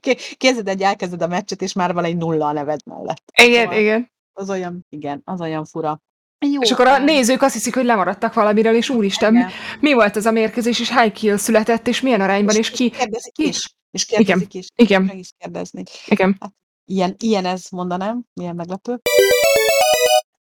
[0.36, 3.22] Képzeld egy, elkezded a meccset, és már van egy nulla a neved mellett.
[3.42, 4.10] Igen, Szóval igen.
[4.32, 6.00] Az olyan, igen, az olyan fura.
[6.46, 9.50] Jó, És akkor a hát, nézők azt hiszik, hogy lemaradtak valamiről, és úristen, igen.
[9.80, 12.90] mi volt ez a mérkőzés, és hány kill született, és milyen arányban, és ki...
[12.90, 13.74] kérdezik ki- is.
[13.90, 14.66] És kérdezik is.
[14.76, 15.82] Igen, Meg is kérdezni.
[16.06, 16.38] igen.
[16.84, 19.00] Ilyen, ilyen ez mondanám, milyen meglepő.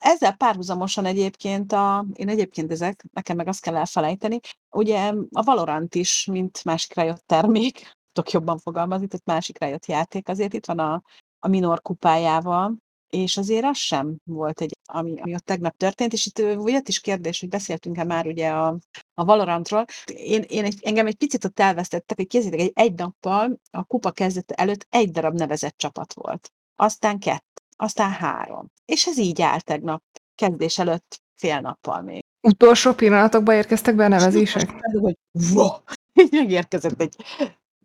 [0.01, 5.95] Ezzel párhuzamosan egyébként, a, én egyébként ezek, nekem meg azt kell elfelejteni, ugye a Valorant
[5.95, 10.79] is, mint másik rájött termék, tudok jobban fogalmazni, tehát másik rájött játék, azért itt van
[10.79, 11.01] a,
[11.39, 12.77] a minor kupájával,
[13.09, 16.99] és azért az sem volt egy, ami, ami ott tegnap történt, és itt jött is
[16.99, 18.77] kérdés, hogy beszéltünk-e már ugye a,
[19.13, 19.85] a Valorantról.
[20.05, 24.11] Én, én egy, engem egy picit ott elvesztettek, hogy kézzétek, egy, egy nappal a kupa
[24.11, 26.51] kezdete előtt egy darab nevezett csapat volt.
[26.75, 28.71] Aztán kettő, aztán három.
[28.91, 30.03] És ez így állt tegnap,
[30.35, 32.23] kezdés előtt fél nappal még.
[32.41, 34.69] Utolsó pillanatokban érkeztek be a nevezések?
[34.81, 35.17] Hogy
[35.53, 35.69] wow!
[36.21, 37.15] Így megérkezett egy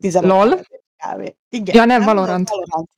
[0.01, 0.61] 15 Lol?
[0.97, 1.37] kávé.
[1.49, 1.75] Igen.
[1.75, 2.49] Ja, nem, Valorant.
[2.49, 2.89] Valorant.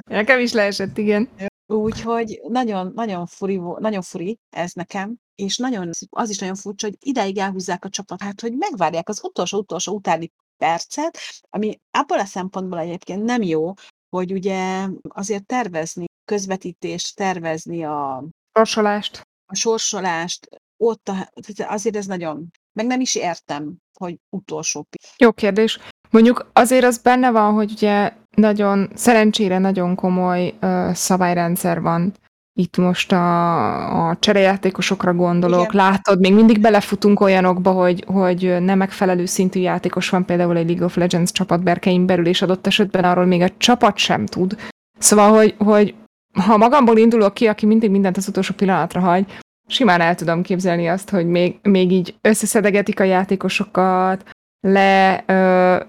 [0.10, 1.28] Nekem is leesett, igen.
[1.66, 6.96] Úgyhogy nagyon, nagyon furi, nagyon furi ez nekem, és nagyon, az is nagyon furcsa, hogy
[7.00, 11.18] ideig elhúzzák a csapatát, hogy megvárják az utolsó-utolsó utáni percet,
[11.50, 13.72] ami abból a szempontból egyébként nem jó,
[14.08, 19.20] hogy ugye azért tervezni, közvetítést, tervezni a, Sorsolást.
[19.46, 25.78] a sorsolást, ott a, azért ez nagyon, meg nem is értem, hogy utolsó Jó kérdés.
[26.10, 32.14] Mondjuk azért az benne van, hogy ugye nagyon, szerencsére nagyon komoly ö, szabályrendszer van.
[32.56, 35.84] Itt most a, a cserejátékosokra gondolok, Igen.
[35.84, 40.84] látod, még mindig belefutunk olyanokba, hogy, hogy nem megfelelő szintű játékos van például egy League
[40.84, 44.56] of Legends csapat berkein belül, és adott esetben arról még a csapat sem tud.
[44.98, 45.94] Szóval, hogy, hogy
[46.34, 49.26] ha magamból indulok ki, aki mindig mindent az utolsó pillanatra hagy,
[49.66, 55.82] simán el tudom képzelni azt, hogy még, még így összeszedegetik a játékosokat, le ö,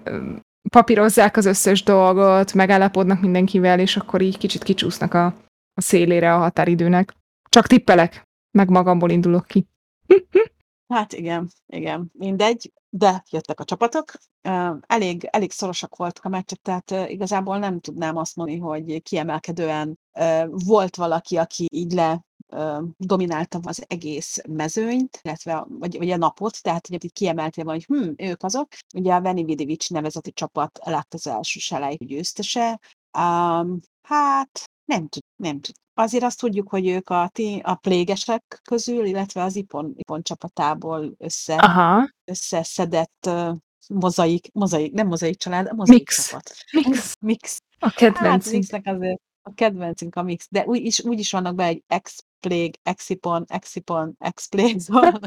[0.68, 5.26] papírozzák az összes dolgot, megállapodnak mindenkivel, és akkor így kicsit kicsúsznak a,
[5.74, 7.14] a szélére a határidőnek.
[7.48, 9.66] Csak tippelek, meg magamból indulok ki.
[10.94, 14.12] Hát igen, igen, mindegy, de jöttek a csapatok.
[14.86, 19.98] Elég, elég szorosak voltak a meccsek, tehát igazából nem tudnám azt mondani, hogy kiemelkedően
[20.48, 26.62] volt valaki, aki így le ö, dominálta az egész mezőnyt, illetve vagy, vagy a napot,
[26.62, 28.68] tehát hogy itt kiemeltél van, hogy hm, ők azok.
[28.94, 32.80] Ugye a Veni Vidivics nevezeti csapat lett az első selej győztese.
[33.18, 35.74] Um, hát nem tud, nem tud.
[35.98, 41.14] Azért azt tudjuk, hogy ők a, ti- a plégesek közül, illetve az Ipon, Ipon csapatából
[41.18, 43.56] össze, Aha, összeszedett uh,
[43.88, 46.28] mozaik, mozaik, nem mozaik család, a mozaik Mix.
[46.28, 46.54] csapat.
[46.72, 47.14] mix.
[47.20, 47.58] Mix.
[47.78, 48.54] A Hát kedvencünk.
[48.56, 52.78] Mixnek azért a kedvencünk a Mix, de úgy is, úgy is vannak be egy ex-plég,
[52.82, 55.20] exipon, exipon, ex-plég, szóval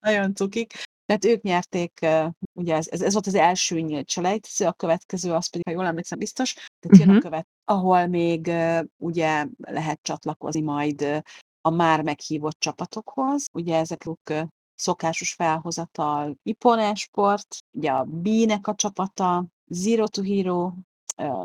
[0.00, 0.72] nagyon cukik.
[1.06, 2.06] Tehát ők nyerték,
[2.52, 5.86] ugye ez, ez, ez volt az első nyílt selejtező, a következő az pedig, ha jól
[5.86, 7.20] emlékszem, biztos, tehát jön a Mhm.
[7.20, 8.50] követ, ahol még
[8.96, 11.22] ugye lehet csatlakozni majd
[11.60, 13.46] a már meghívott csapatokhoz.
[13.52, 14.04] Ugye ezek
[14.74, 20.72] szokásos felhozatal Ipon Esport, ugye a B-nek a csapata, Zero to Hero,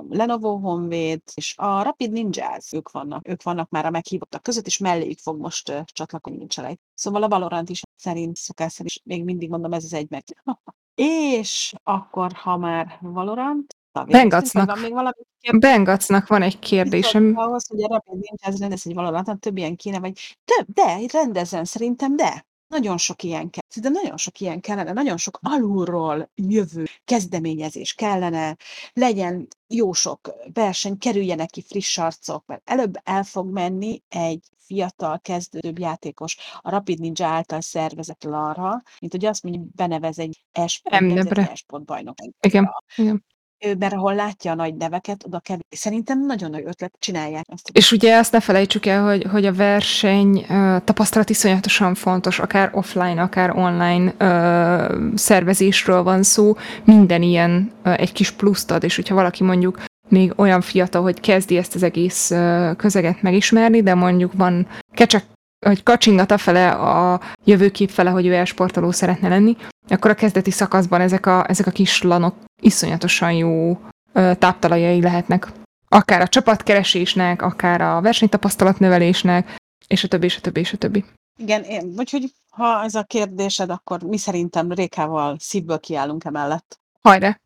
[0.10, 4.78] Lenovo Honvéd, és a Rapid Ninjas, ők vannak, ők vannak már a meghívottak között, és
[4.78, 6.78] melléjük fog most csatlakozni Nincselej.
[6.94, 10.24] Szóval a Valorant is szerint, szokás szerint, is még mindig mondom, ez az egy meg.
[10.96, 14.66] és akkor, ha már Valorant, Bengacnak.
[14.66, 15.22] van még valami
[15.58, 17.34] Bengacnak van egy kérdésem.
[17.36, 21.66] Ahhoz, hogy a Rapid Ninjas rendez egy Valorantot, több ilyen kéne, vagy több, de rendezzen
[21.66, 23.62] szerintem, de nagyon sok ilyen kell.
[23.82, 28.58] De nagyon sok ilyen kellene, nagyon sok alulról jövő kezdeményezés kellene,
[28.94, 35.20] legyen jó sok verseny, kerüljenek ki friss arcok, mert előbb el fog menni egy fiatal,
[35.20, 41.86] kezdődőbb játékos a Rapid Ninja által szervezett arra, mint hogy azt mondja, benevez egy esport
[41.86, 42.16] bajnok.
[42.40, 43.26] Igen, igen.
[43.66, 45.64] Ő, mert ahol látja a nagy neveket, oda kevés.
[45.70, 47.70] Szerintem nagyon nagy ötlet, csinálják ezt.
[47.74, 52.70] És ugye azt ne felejtsük el, hogy, hogy a verseny ö, tapasztalat iszonyatosan fontos, akár
[52.74, 58.96] offline, akár online ö, szervezésről van szó, minden ilyen ö, egy kis pluszt ad, és
[58.96, 63.94] hogyha valaki mondjuk még olyan fiatal, hogy kezdi ezt az egész ö, közeget megismerni, de
[63.94, 65.24] mondjuk van kecsek,
[65.66, 70.52] hogy kacsingat a fele a jövőkép fele, hogy ő elsportoló szeretne lenni, akkor a kezdeti
[70.52, 73.80] szakaszban ezek a, ezek a kis lanok iszonyatosan jó
[74.14, 75.48] ö, táptalajai lehetnek
[75.90, 79.56] akár a csapatkeresésnek, akár a versenytapasztalat növelésnek,
[79.88, 81.06] és a többi, és a többi, és a többi.
[81.40, 86.80] Igen, én, úgyhogy ha ez a kérdésed, akkor mi szerintem Rékával szívből kiállunk emellett.
[87.02, 87.40] Hajrá!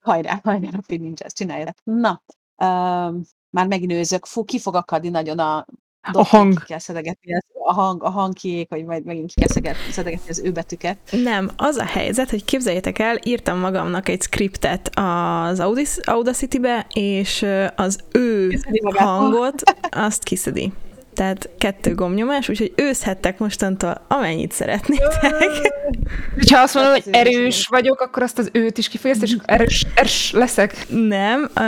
[0.00, 1.76] Hajrá, hajrá, Rapid Ninjas, csinálják.
[1.84, 2.22] Na,
[2.56, 5.66] um, már megnőzök, fú, ki fog akadni nagyon a
[6.12, 6.58] A hang.
[6.58, 7.32] Ki kell szedegetni,
[7.64, 10.98] a hang, a hangkiék, hogy majd megint ki kell szedegetni, az ő betűket.
[11.10, 15.60] Nem, az a helyzet, hogy képzeljétek el, írtam magamnak egy scriptet az
[16.04, 18.60] Audacity-be, és az ő
[18.94, 20.72] hangot azt kiszedi.
[21.16, 25.72] Tehát kettő gombnyomás, úgyhogy őszhettek mostantól amennyit szeretnétek.
[26.50, 30.32] Ha azt mondom, hogy erős vagyok, akkor azt az őt is kifejezte, és erős, erős
[30.32, 30.86] leszek.
[30.88, 31.62] Nem, uh,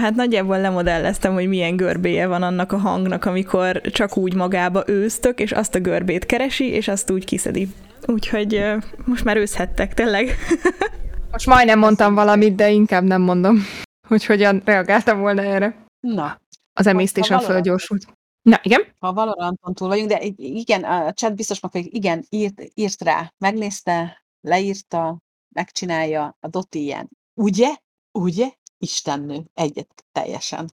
[0.00, 5.40] hát nagyjából lemodelleztem, hogy milyen görbéje van annak a hangnak, amikor csak úgy magába őztök,
[5.40, 7.68] és azt a görbét keresi, és azt úgy kiszedi.
[8.06, 10.36] Úgyhogy uh, most már őszhettek, tényleg.
[11.30, 13.66] Most majdnem mondtam valamit, de inkább nem mondom,
[14.08, 15.76] hogy hogyan reagáltam volna erre.
[16.00, 16.40] Na,
[16.72, 18.04] Az emésztésem fölgyorsult.
[18.42, 18.94] Na, igen?
[18.98, 23.00] ha Valoranton túl vagyunk, de i- igen, a chat biztos meg, hogy igen, írt, írt
[23.02, 25.18] rá, megnézte, leírta,
[25.54, 27.08] megcsinálja, a Doti ilyen.
[27.34, 27.76] Ugye?
[28.12, 28.50] Ugye?
[28.78, 29.44] Istennő.
[29.54, 30.70] Egyet teljesen.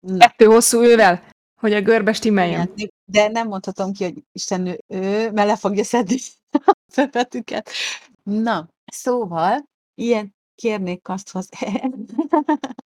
[0.00, 1.28] Na, Kettő hosszú ővel,
[1.60, 2.72] hogy a görbe stimmeljen.
[2.74, 6.16] igen, de nem mondhatom ki, hogy Istennő, ő, mert le fogja szedni
[6.66, 7.70] a főbetűket.
[8.22, 9.64] Na, szóval,
[9.94, 11.44] ilyen kérnék azt, hogy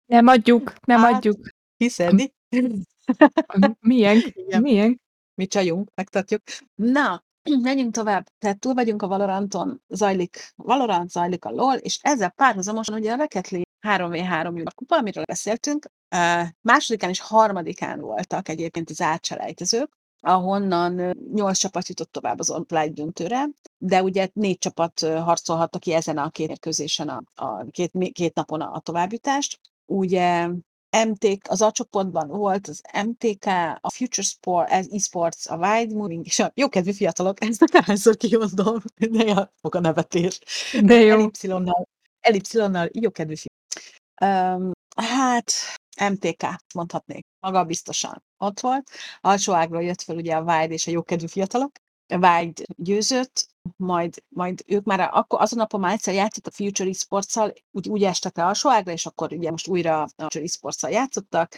[0.06, 1.14] Nem adjuk, nem Hát.
[1.14, 1.48] adjuk.
[1.78, 2.34] Kiszedni.
[3.80, 4.22] Milyen?
[4.34, 4.62] Igen.
[4.62, 5.02] Milyen?
[5.38, 6.42] mi csajunk, megtartjuk.
[6.76, 7.24] Na,
[7.62, 8.28] menjünk tovább.
[8.40, 13.16] Tehát túl vagyunk a Valoranton, zajlik Valorant, zajlik a LOL, és ezzel párhuzamosan ugye a
[13.16, 15.86] Rocket League 3v3 Junior kupa, amiről beszéltünk.
[16.16, 22.90] Uh, másodikán és harmadikán voltak egyébként az átselejtezők, ahonnan nyolc csapat jutott tovább az online
[22.90, 28.34] döntőre, de ugye négy csapat harcolhatta ki ezen a két közésen a, a két, két
[28.34, 29.60] napon a, a továbbjutást.
[29.86, 30.50] Ugye
[31.08, 33.46] MTK, az A csoportban volt az MTK,
[33.82, 38.80] a Future Sport, az eSports, a Wide Moving, és a jókedvű fiatalok, ezt hányszor kimondom,
[39.12, 40.40] de ja, fog a nevetés.
[40.84, 41.18] De jó.
[41.18, 41.88] Ellipszilonnal,
[42.20, 43.56] ellipszilonnal jókedvű fiatalok.
[44.22, 45.52] Um, hát,
[46.10, 48.90] MTK, mondhatnék, maga biztosan ott volt.
[49.22, 51.72] Alsó ágról jött fel ugye a Wide és a jókedvű fiatalok.
[52.08, 56.90] A Wide győzött, majd, majd ők már akkor azon napon már egyszer játszott a Future
[56.90, 60.90] Esports-szal, úgy, úgy estek le alsó ágra, és akkor ugye most újra a Future Esports-szal
[60.90, 61.56] játszottak,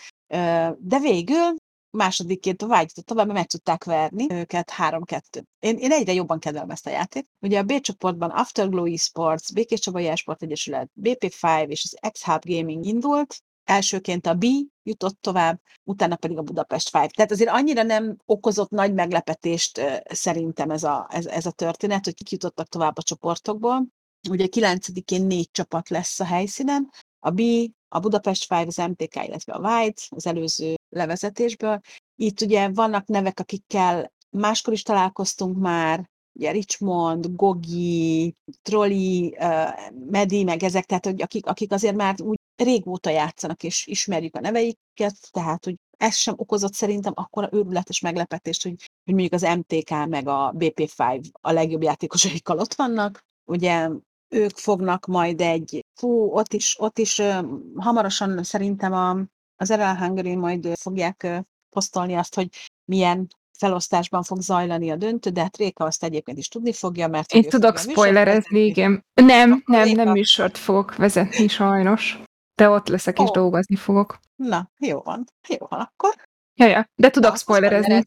[0.78, 1.56] de végül
[1.92, 5.44] másodikként vágyított tovább, mert meg tudták verni őket 3-2.
[5.60, 7.28] Én, én egyre jobban kedvelem ezt a játék.
[7.40, 12.86] Ugye a B csoportban Afterglow Esports, Békés Csabai Esport Egyesület, BP5 és az X-Hub Gaming
[12.86, 14.45] indult, elsőként a B
[14.84, 17.08] jutott tovább, utána pedig a Budapest Five.
[17.08, 22.13] Tehát azért annyira nem okozott nagy meglepetést szerintem ez a, ez, ez a történet, hogy
[22.13, 23.88] kik jutottak tovább a csoportokból.
[24.29, 27.41] Ugye 9-én négy csapat lesz a helyszínen, a B,
[27.88, 31.79] a Budapest Five, az MTK, illetve a White az előző levezetésből.
[32.15, 39.38] Itt ugye vannak nevek, akikkel máskor is találkoztunk már, ugye Richmond, Gogi, Trolli,
[40.10, 44.39] Medi, meg ezek, tehát hogy akik, akik azért már úgy régóta játszanak, és ismerjük a
[44.39, 49.89] neveiket, tehát hogy ez sem okozott szerintem akkora őrületes meglepetést, hogy, hogy mondjuk az MTK
[49.89, 53.19] meg a BP5 a legjobb játékosaikkal ott vannak.
[53.45, 53.89] Ugye
[54.30, 57.22] ők fognak majd egy, fú, ott is, ott is
[57.76, 59.17] hamarosan szerintem a,
[59.56, 62.48] az RL Hungary majd fogják posztolni azt, hogy
[62.86, 67.34] milyen felosztásban fog zajlani a döntő, de hát Réka azt egyébként is tudni fogja, mert...
[67.34, 69.06] Én tudok spoilerezni, igen.
[69.13, 72.19] Nem, nem, nem műsort fogok vezetni sajnos.
[72.60, 73.32] De ott leszek, és oh.
[73.32, 74.19] dolgozni fogok.
[74.36, 75.26] Na, jó van.
[75.48, 76.15] Jó van, akkor.
[76.56, 76.86] Ja, ja.
[76.95, 78.04] De tudok Na, spoilerezni.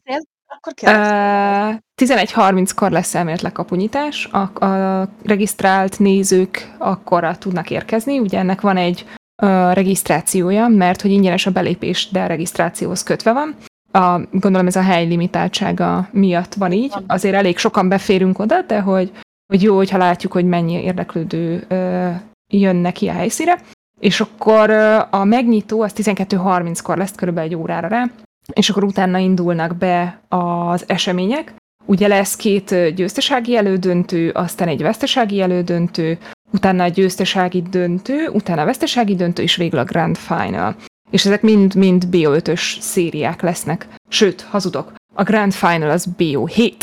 [0.47, 4.25] Akkor uh, 11.30-kor lesz elméletleg kapunyítás.
[4.25, 8.19] A, a regisztrált nézők akkor tudnak érkezni.
[8.19, 9.05] Ugye ennek van egy
[9.43, 13.55] uh, regisztrációja, mert hogy ingyenes a belépés, de a regisztrációhoz kötve van.
[13.91, 16.93] A, gondolom ez a hely limitáltsága miatt van így.
[17.07, 19.11] Azért elég sokan beférünk oda, de hogy,
[19.45, 22.15] hogy jó, hogyha látjuk, hogy mennyi érdeklődő uh,
[22.47, 23.59] jön neki a helyszíre
[24.03, 24.69] és akkor
[25.09, 28.11] a megnyitó az 12.30-kor lesz, körülbelül egy órára rá,
[28.53, 31.53] és akkor utána indulnak be az események.
[31.85, 36.17] Ugye lesz két győztesági elődöntő, aztán egy vesztesági elődöntő,
[36.51, 40.75] utána a győztesági döntő, utána a vesztesági döntő, és végül a Grand Final.
[41.11, 43.87] És ezek mind-mind BO5-ös szériák lesznek.
[44.09, 46.73] Sőt, hazudok, a Grand Final az BO7.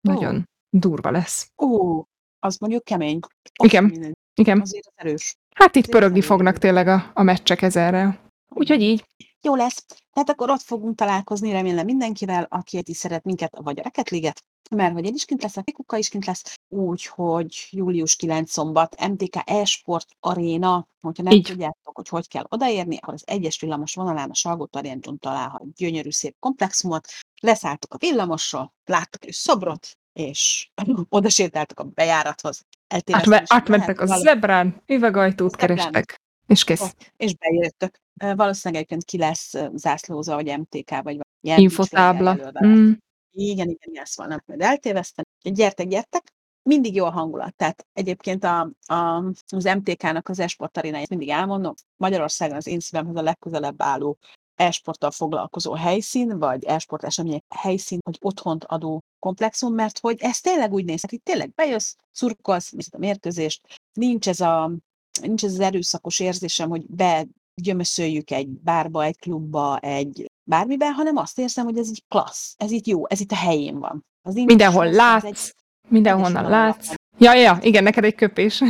[0.00, 0.42] Nagyon oh.
[0.80, 1.48] durva lesz.
[1.62, 2.04] Ó, oh,
[2.38, 3.18] az mondjuk kemény.
[3.62, 4.14] Igen.
[4.34, 4.60] Igen.
[4.60, 5.36] Azért az erős.
[5.56, 8.18] Hát itt pörögni fognak tényleg a, a meccsek ezerrel.
[8.48, 9.04] Úgyhogy így.
[9.42, 9.84] Jó lesz.
[10.12, 14.92] Tehát akkor ott fogunk találkozni, remélem mindenkivel, aki is szeret minket, vagy a Reketliget, mert
[14.92, 20.08] hogy én is kint leszek, Kuka is kint lesz, úgyhogy július 9 szombat, MTK Esport
[20.20, 21.46] Arena, hogyha nem így.
[21.46, 26.10] tudjátok, hogy hogy kell odaérni, akkor az egyes villamos vonalán a Salgót Arénton találhat gyönyörű
[26.10, 27.08] szép komplexumot,
[27.40, 30.70] leszálltok a villamosról, láttok egy szobrot, és
[31.08, 32.64] oda sétáltak a bejárathoz.
[32.88, 36.80] Átme, átmentek a zebrán, üvegajtót kerestek, és kész.
[36.80, 38.00] Oh, és bejöttök.
[38.14, 42.52] Valószínűleg egyébként ki lesz zászlóza, vagy MTK, vagy ilyen Infotábla.
[42.66, 42.92] Mm.
[43.30, 45.24] Igen, igen, ezt van, nem majd eltéveztem.
[45.42, 46.34] Gyertek, gyertek.
[46.62, 47.54] Mindig jó a hangulat.
[47.54, 51.74] Tehát egyébként a, a, az MTK-nak az esport arénáját mindig elmondom.
[51.96, 54.18] Magyarországon az én szívemhez a legközelebb álló
[54.56, 60.72] esporttal foglalkozó helyszín, vagy esport események helyszín, vagy otthont adó komplexum, mert hogy ez tényleg
[60.72, 64.72] úgy néz ki, tényleg bejössz, szurkolsz, nézd a mérkőzést, nincs ez, a,
[65.20, 71.38] nincs ez az erőszakos érzésem, hogy begyömöszöljük egy bárba, egy klubba, egy bármiben, hanem azt
[71.38, 74.04] érzem, hogy ez így klassz, ez itt jó, ez itt a helyén van.
[74.22, 75.54] Az mindenhol látsz, egy,
[75.88, 76.94] mindenhonnan látsz.
[77.18, 78.62] Ja, ja, igen, neked egy köpés.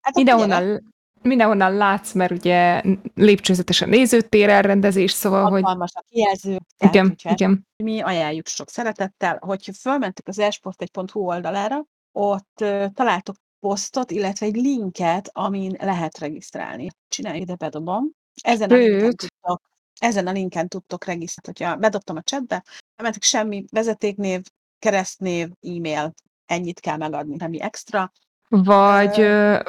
[0.00, 0.91] Hát mindenhonnan,
[1.22, 2.82] mindenhonnan látsz, mert ugye
[3.14, 5.62] lépcsőzetesen nézőtér elrendezés, szóval, hogy...
[5.62, 6.58] Hatalmas a kijelző.
[6.78, 7.66] Igen, igen.
[7.76, 14.56] Mi ajánljuk sok szeretettel, hogyha fölmentek az esport1.hu oldalára, ott uh, találtok posztot, illetve egy
[14.56, 16.88] linket, amin lehet regisztrálni.
[17.08, 18.10] Csinálj ide bedobom.
[18.42, 19.62] Ezen a, linken tudtok,
[20.00, 21.58] ezen a linken tudtok regisztrálni.
[21.60, 22.64] Hogyha bedobtam a chatbe,
[22.96, 24.42] nem semmi vezetéknév,
[24.78, 26.14] keresztnév, e-mail,
[26.46, 28.12] ennyit kell megadni, semmi extra.
[28.56, 29.14] Vagy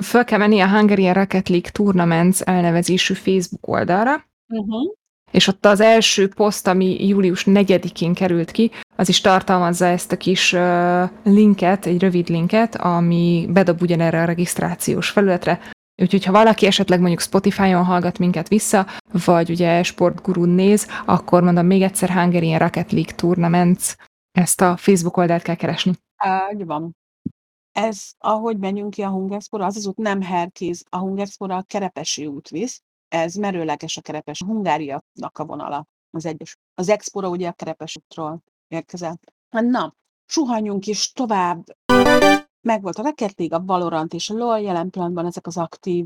[0.03, 4.11] föl kell menni a Hungarian Rocket League Tournaments elnevezésű Facebook oldalra,
[4.47, 4.93] uh-huh.
[5.31, 10.17] és ott az első poszt, ami július 4-én került ki, az is tartalmazza ezt a
[10.17, 10.55] kis
[11.23, 15.59] linket, egy rövid linket, ami bedob ugyanerre a regisztrációs felületre,
[16.01, 18.87] Úgyhogy ha valaki esetleg mondjuk Spotify-on hallgat minket vissza,
[19.25, 23.93] vagy ugye Sportgurun néz, akkor mondom még egyszer Hungarian Rocket League Tournaments
[24.31, 25.91] ezt a Facebook oldalt kell keresni.
[26.53, 26.95] Úgy van.
[27.73, 32.25] Ez, ahogy menjünk ki a Hungerspora, az az út nem Herkéz, a Hungerspora a Kerepesi
[32.25, 36.57] út visz, ez merőleges a Kerepes, a Hungárianak a vonala, az egyes.
[36.75, 39.33] Az Expora ugye a Kerepes útról érkezett.
[39.49, 39.95] Na,
[40.25, 41.63] suhanjunk is tovább.
[42.61, 46.05] Megvolt a Rocket a Valorant és a LoL, jelen pillanatban ezek az aktív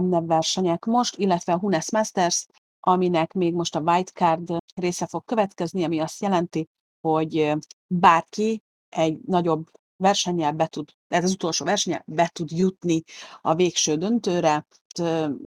[0.00, 2.46] MNEV versenyek most, illetve a Hunes Masters,
[2.80, 6.68] aminek még most a Wildcard része fog következni, ami azt jelenti,
[7.00, 7.52] hogy
[7.86, 13.02] bárki egy nagyobb versennyel be tud, ez az utolsó versennyel be tud jutni
[13.40, 14.66] a végső döntőre.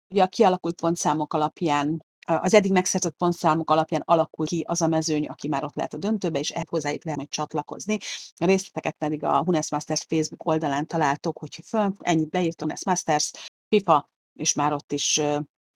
[0.10, 5.28] Ugye a kialakult pontszámok alapján az eddig megszerzett pontszámok alapján alakul ki az a mezőny,
[5.28, 7.98] aki már ott lehet a döntőbe, és ehhez hozzájuk lehet majd csatlakozni.
[8.38, 13.32] A részleteket pedig a Hunes Masters Facebook oldalán találtok, hogy föl, ennyit beírt Hunes Masters,
[13.70, 15.22] FIFA, és már ott is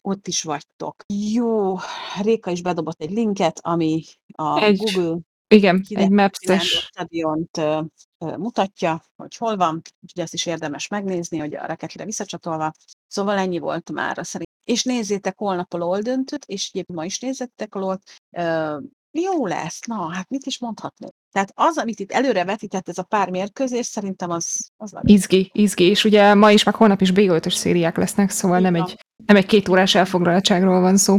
[0.02, 1.04] ott is vagytok.
[1.34, 1.76] Jó,
[2.22, 4.04] Réka is bedobott egy linket, ami
[4.34, 7.62] a Egy- Google Igen, egy Maps-es stadiont
[8.18, 12.72] mutatja, hogy hol van, úgyhogy ezt is érdemes megnézni, hogy a Raketire visszacsatolva.
[13.08, 14.50] Szóval ennyi volt már szerint.
[14.64, 18.00] És nézzétek holnap a LOL döntőt, és egyébként ma is nézzettek a LOL
[19.12, 21.12] jó lesz, na, hát mit is mondhatnék.
[21.32, 25.84] Tehát az, amit itt előre vetített ez a pár mérkőzés, szerintem az, az izgi, izgi,
[25.84, 29.46] és ugye ma is, meg holnap is BO5-ös szériák lesznek, szóval nem egy, nem egy
[29.46, 31.18] két órás elfoglaltságról van szó.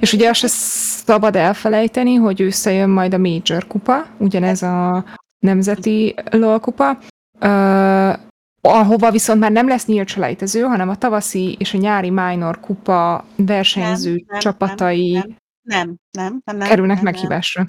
[0.00, 5.04] És ugye azt se szabad elfelejteni, hogy összejön majd a Major kupa, ugyanez a
[5.38, 6.98] nemzeti LOL kupa,
[7.40, 8.12] uh,
[8.60, 13.24] ahova viszont már nem lesz nyílt selejtező, hanem a tavaszi és a nyári minor kupa
[13.36, 16.68] versenyző Nem, nem, csapatai nem, Nem, nem, nem, nem.
[16.68, 17.66] kerülnek nem, nem, meghívásra.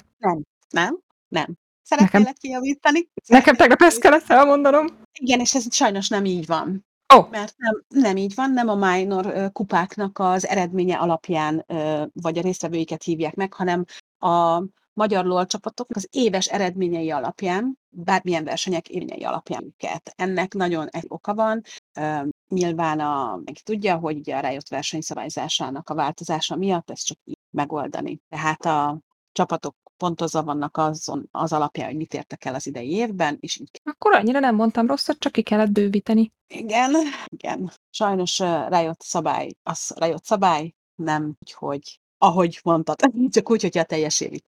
[0.70, 0.98] Nem,
[1.28, 1.56] nem.
[1.82, 3.08] Szeretnélek kijavítani.
[3.26, 4.86] Nekem tegnap ezt kellett elmondanom.
[5.18, 6.86] Igen, és ez sajnos nem így van.
[7.16, 7.26] Ó.
[7.30, 11.64] Mert nem, nem így van, nem a minor kupáknak az eredménye alapján,
[12.12, 13.84] vagy a résztvevőiket hívják meg, hanem
[14.18, 20.12] a magyar LOL csapatoknak az éves eredményei alapján, bármilyen versenyek eredményei alapján őket.
[20.16, 21.62] Ennek nagyon egy oka van.
[21.94, 27.18] Ö, Nyilván a, meg tudja, hogy ugye a rájött versenyszabályzásának a változása miatt ezt csak
[27.24, 28.20] így megoldani.
[28.28, 28.98] Tehát a
[29.32, 33.80] csapatok pontozva vannak azon, az alapján, hogy mit értek el az idei évben, és így
[33.84, 36.32] Akkor annyira nem mondtam rosszat, csak ki kellett bővíteni.
[36.46, 36.90] igen,
[37.26, 37.72] igen.
[37.90, 42.98] Sajnos rájött szabály, az rájött szabály, nem úgy, hogy ahogy mondtad,
[43.34, 44.42] csak úgy, hogy a teljes évi.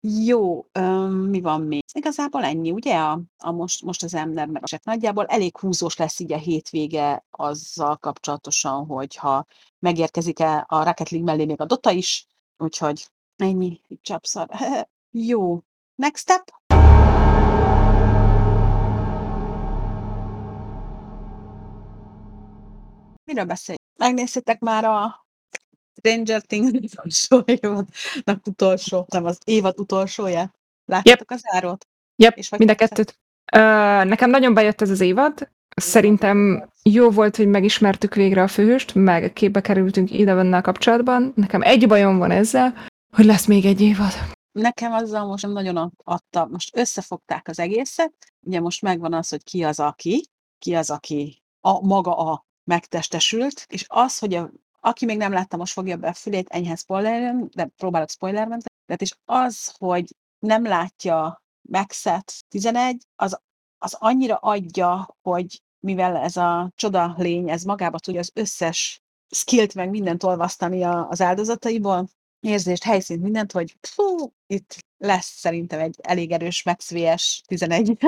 [0.00, 1.84] Jó, öm, mi van még?
[1.92, 2.96] Igazából ennyi, ugye?
[2.96, 7.24] A, a most, most az ember meg a nagyjából elég húzós lesz így a hétvége
[7.30, 9.46] azzal kapcsolatosan, hogyha
[9.78, 12.26] megérkezik-e a Rocket League mellé még a Dota is,
[12.58, 14.48] úgyhogy ennyi, csapszar.
[15.12, 15.60] Jó,
[15.94, 16.42] next step.
[23.24, 23.76] Miről beszélj?
[23.98, 25.26] Megnéztétek már a
[25.96, 30.54] Stranger Things utolsó évadnak utolsó, nem az évad utolsóját?
[30.84, 31.86] Láttátok az árót?
[32.16, 33.18] Yep, És mind a kettőt.
[34.08, 35.50] Nekem nagyon bejött ez az évad.
[35.76, 41.32] Szerintem jó volt, hogy megismertük végre a főhőst, meg képbe kerültünk ide kapcsolatban.
[41.36, 42.74] Nekem egy bajom van ezzel,
[43.12, 44.12] hogy lesz még egy évad.
[44.52, 49.28] Nekem azzal most nem nagyon ad- adta, most összefogták az egészet, ugye most megvan az,
[49.28, 50.28] hogy ki az, aki,
[50.58, 55.56] ki az, aki a maga a megtestesült, és az, hogy a, aki még nem látta,
[55.56, 60.64] most fogja be a fülét, enyhe spoiler, de próbálok spoilermenteni, tehát és az, hogy nem
[60.64, 63.40] látja Maxet 11, az,
[63.78, 69.74] az annyira adja, hogy mivel ez a csoda lény, ez magába tudja az összes skillt
[69.74, 72.08] meg mindent olvasztani a, az áldozataiból,
[72.40, 77.98] érzést, helyszínt, mindent, hogy fú, itt lesz szerintem egy elég erős Max vs 11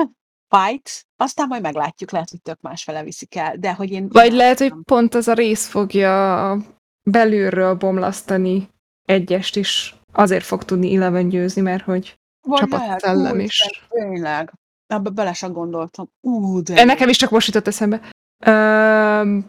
[0.49, 4.59] fight, aztán majd meglátjuk, lehet, hogy tök másfele viszik el, de hogy én Vagy lehet,
[4.59, 6.57] hogy pont az a rész fogja
[7.03, 8.69] belülről bomlasztani
[9.05, 9.95] egyest is.
[10.11, 13.85] Azért fog tudni Eleven győzni, mert hogy Vagy csapatszellem lehet, is.
[13.89, 14.53] Tényleg.
[14.87, 16.09] Ebbe bele sem gondoltam.
[16.21, 16.83] Ú, de.
[16.83, 18.11] Nekem is csak most jutott eszembe.
[18.45, 19.45] Öm,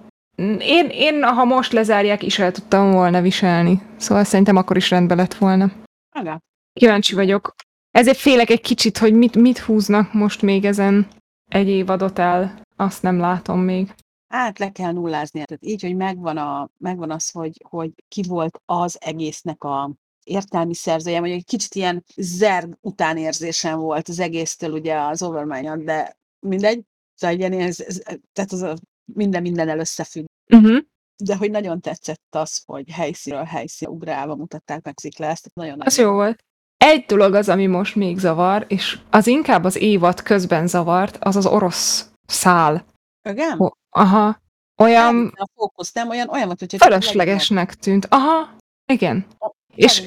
[0.59, 3.83] én, én, ha most lezárják, is el tudtam volna viselni.
[3.97, 5.73] Szóval szerintem akkor is rendben lett volna.
[6.11, 6.41] Aga.
[6.73, 7.55] Kíváncsi vagyok.
[7.91, 11.09] Ezért félek egy kicsit, hogy mit, mit húznak most még ezen
[11.49, 12.63] egy évadot el.
[12.77, 13.95] Azt nem látom még.
[14.29, 15.45] Hát le kell nullázni.
[15.45, 19.91] Tehát így, hogy megvan, a, megvan az, hogy, hogy ki volt az egésznek a
[20.25, 26.17] értelmi szerzője, vagy egy kicsit ilyen zerg utánérzésem volt az egésztől ugye az overmind de
[26.41, 26.83] mindegy.
[27.15, 28.75] Szóval ilyen, ez, ez, tehát az a
[29.05, 30.25] minden mindennel összefügg.
[30.55, 30.79] Uh-huh.
[31.25, 36.13] De hogy nagyon tetszett az, hogy helyszínről helyszínre ugrálva mutatták meg Ziklászt, nagyon Az jó
[36.13, 36.45] volt.
[36.77, 41.37] Egy dolog az, ami most még zavar, és az inkább az évad közben zavart, az
[41.37, 42.85] az orosz szál.
[43.29, 43.57] Igen?
[43.57, 44.43] Ho- Aha.
[44.83, 48.07] Olyan Elvitte a fókusz, nem olyan, olyan volt, hogy fölöslegesnek tűnt.
[48.11, 49.27] Aha, igen.
[49.75, 50.03] És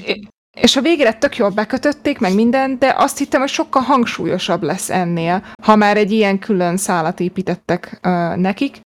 [0.57, 4.89] és a végére tök jól bekötötték, meg minden, de azt hittem, hogy sokkal hangsúlyosabb lesz
[4.89, 8.79] ennél, ha már egy ilyen külön szálat építettek uh, nekik,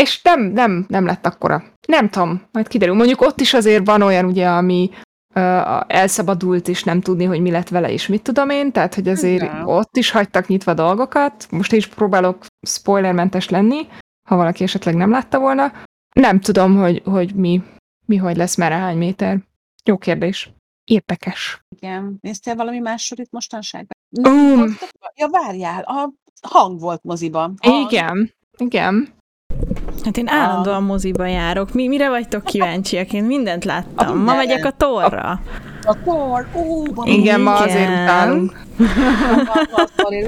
[0.00, 1.64] és nem, nem, nem lett akkora.
[1.88, 2.94] Nem tudom, majd kiderül.
[2.94, 4.90] Mondjuk ott is azért van olyan, ugye, ami
[5.34, 9.08] uh, elszabadult, és nem tudni, hogy mi lett vele, és mit tudom én, tehát, hogy
[9.08, 9.64] azért Igen.
[9.64, 11.46] ott is hagytak nyitva dolgokat.
[11.50, 13.86] Most én is próbálok spoilermentes lenni,
[14.28, 15.72] ha valaki esetleg nem látta volna.
[16.12, 17.62] Nem tudom, hogy, hogy mi,
[18.06, 19.38] mi hogy lesz, merre hány méter.
[19.84, 20.50] Jó kérdés.
[20.84, 21.60] Érdekes.
[21.68, 22.18] Igen.
[22.20, 23.96] Néztél valami mássor itt mostanságban?
[24.28, 24.76] Um,
[25.14, 26.12] Ja, várjál, a
[26.48, 27.54] hang volt moziban.
[27.60, 27.92] Hang.
[27.92, 29.14] igen, igen.
[30.06, 31.72] Hát én állandóan moziba járok.
[31.72, 33.12] Mi, mire vagytok kíváncsiak?
[33.12, 34.06] Én mindent láttam.
[34.08, 34.36] Ma mindenre.
[34.36, 35.40] megyek a torra.
[35.82, 38.64] A Thor, ó, van Igen, ma azért utálunk.
[38.78, 40.14] a.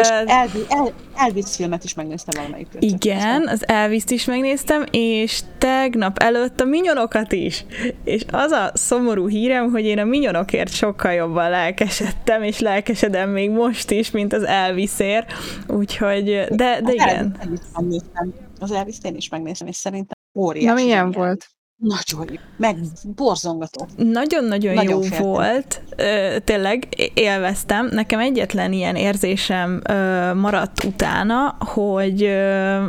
[0.00, 2.66] És Elvis, El, Elvis filmet is megnéztem valamelyik.
[2.78, 7.64] Igen, az elvis is megnéztem, és tegnap előtt a minyonokat is.
[8.04, 13.50] És az a szomorú hírem, hogy én a minyonokért sokkal jobban lelkesedtem, és lelkesedem még
[13.50, 15.32] most is, mint az Elvisért.
[15.66, 17.36] Úgyhogy, de, de Az igen.
[17.40, 18.48] Elvis-t én is megnéztem.
[18.60, 20.66] Az elvis én is megnéztem, és szerintem óriási.
[20.66, 21.16] Na, milyen zseniális.
[21.16, 21.46] volt?
[21.76, 22.40] Nagyon jó.
[22.56, 22.76] Meg
[23.16, 23.86] borzongató.
[23.96, 25.26] Nagyon-nagyon Nagyon jó féltem.
[25.26, 27.88] volt, Ö, tényleg élveztem.
[27.92, 32.88] Nekem egyetlen ilyen érzésem ö, maradt utána, hogy ö,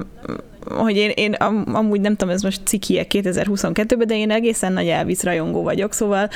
[0.70, 4.88] hogy én, én am, amúgy nem tudom, ez most cikie 2022-ben, de én egészen nagy
[4.88, 6.30] Elvis rajongó vagyok, szóval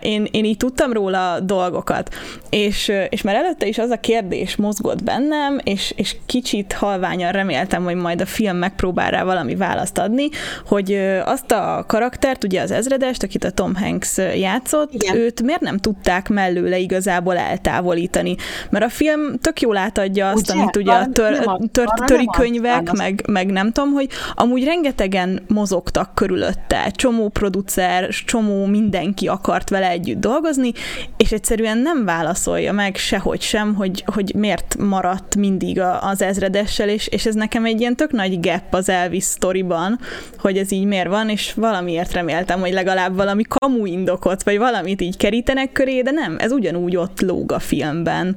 [0.00, 2.14] én, én így tudtam róla dolgokat.
[2.50, 7.84] És, és már előtte is az a kérdés mozgott bennem, és, és kicsit halványan reméltem,
[7.84, 10.28] hogy majd a film megpróbál rá valami választ adni,
[10.66, 10.92] hogy
[11.24, 15.16] azt a karaktert, ugye az ezredest, akit a Tom Hanks játszott, Igen.
[15.16, 18.36] őt miért nem tudták mellőle igazából eltávolítani?
[18.70, 20.60] Mert a film tök jól átadja azt, Ugye?
[20.60, 21.38] amit ugye a tör,
[21.72, 28.08] tör, arra töri könyvek, meg, meg nem tudom, hogy amúgy rengetegen mozogtak körülötte, csomó producer,
[28.08, 30.72] csomó mindenki akart vele együtt dolgozni,
[31.16, 37.06] és egyszerűen nem válaszolja meg sehogy sem, hogy, hogy miért maradt mindig az ezredessel, és,
[37.06, 39.98] és ez nekem egy ilyen tök nagy gap az Elvis sztoriban,
[40.38, 45.00] hogy ez így miért van, és valamiért reméltem, hogy legalább valami kamu indokot, vagy valamit
[45.00, 48.36] így kerítenek köré, de nem, ez ugyanúgy ott lóg a filmben.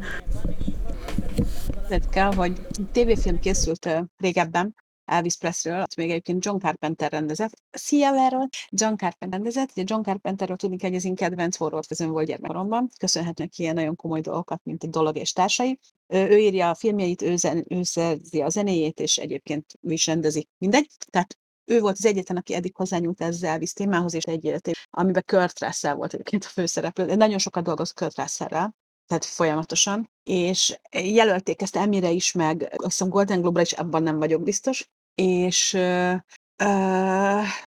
[2.12, 2.54] Kell, hogy
[2.92, 4.76] tévéfilm készült régebben,
[5.06, 7.52] Elvis Presleyről, azt még egyébként John Carpenter rendezett.
[7.72, 9.72] Szia, erről John Carpenter rendezett.
[9.72, 12.90] Ugye John Carpenterről tudni kell, hogy az én kedvenc horrorfilm volt gyermekkoromban.
[13.00, 15.80] Köszönhetnek ilyen nagyon komoly dolgokat, mint egy dolog és társai.
[16.08, 20.48] Ő, írja a filmjeit, ő, zen, ő szerzi a zenéjét, és egyébként ő is rendezi.
[20.58, 20.88] Mindegy.
[21.10, 25.24] Tehát ő volt az egyetlen, aki eddig hozzányúlt ezzel Elvis témához, és egy életé, amiben
[25.26, 27.16] Kurt Russell volt egyébként a főszereplő.
[27.16, 28.76] Nagyon sokat dolgozott Kurt Russell-rel,
[29.08, 34.18] tehát folyamatosan, és jelölték ezt Emire is, meg azt hiszem Golden Globe-ra is, abban nem
[34.18, 36.14] vagyok biztos, és ö,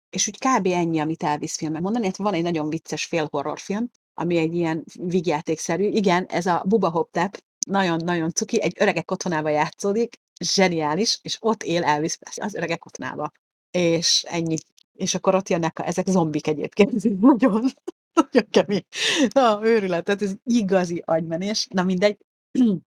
[0.10, 0.68] és úgy kb.
[0.68, 4.84] ennyi, amit Elvis filmek mondani, hát van egy nagyon vicces fél horrorfilm, ami egy ilyen
[4.94, 11.38] vígjátékszerű, igen, ez a Buba Hop Tap, nagyon-nagyon cuki, egy öregek otthonába játszódik, zseniális, és
[11.40, 13.32] ott él Elvis az öregek otthonába.
[13.72, 14.56] És ennyi.
[14.94, 17.66] És akkor ott jönnek, a, ezek zombik egyébként, nagyon,
[18.14, 18.86] nagyon kemény.
[19.34, 21.68] Na, őrület, tehát ez igazi agymenés.
[21.70, 22.18] Na mindegy,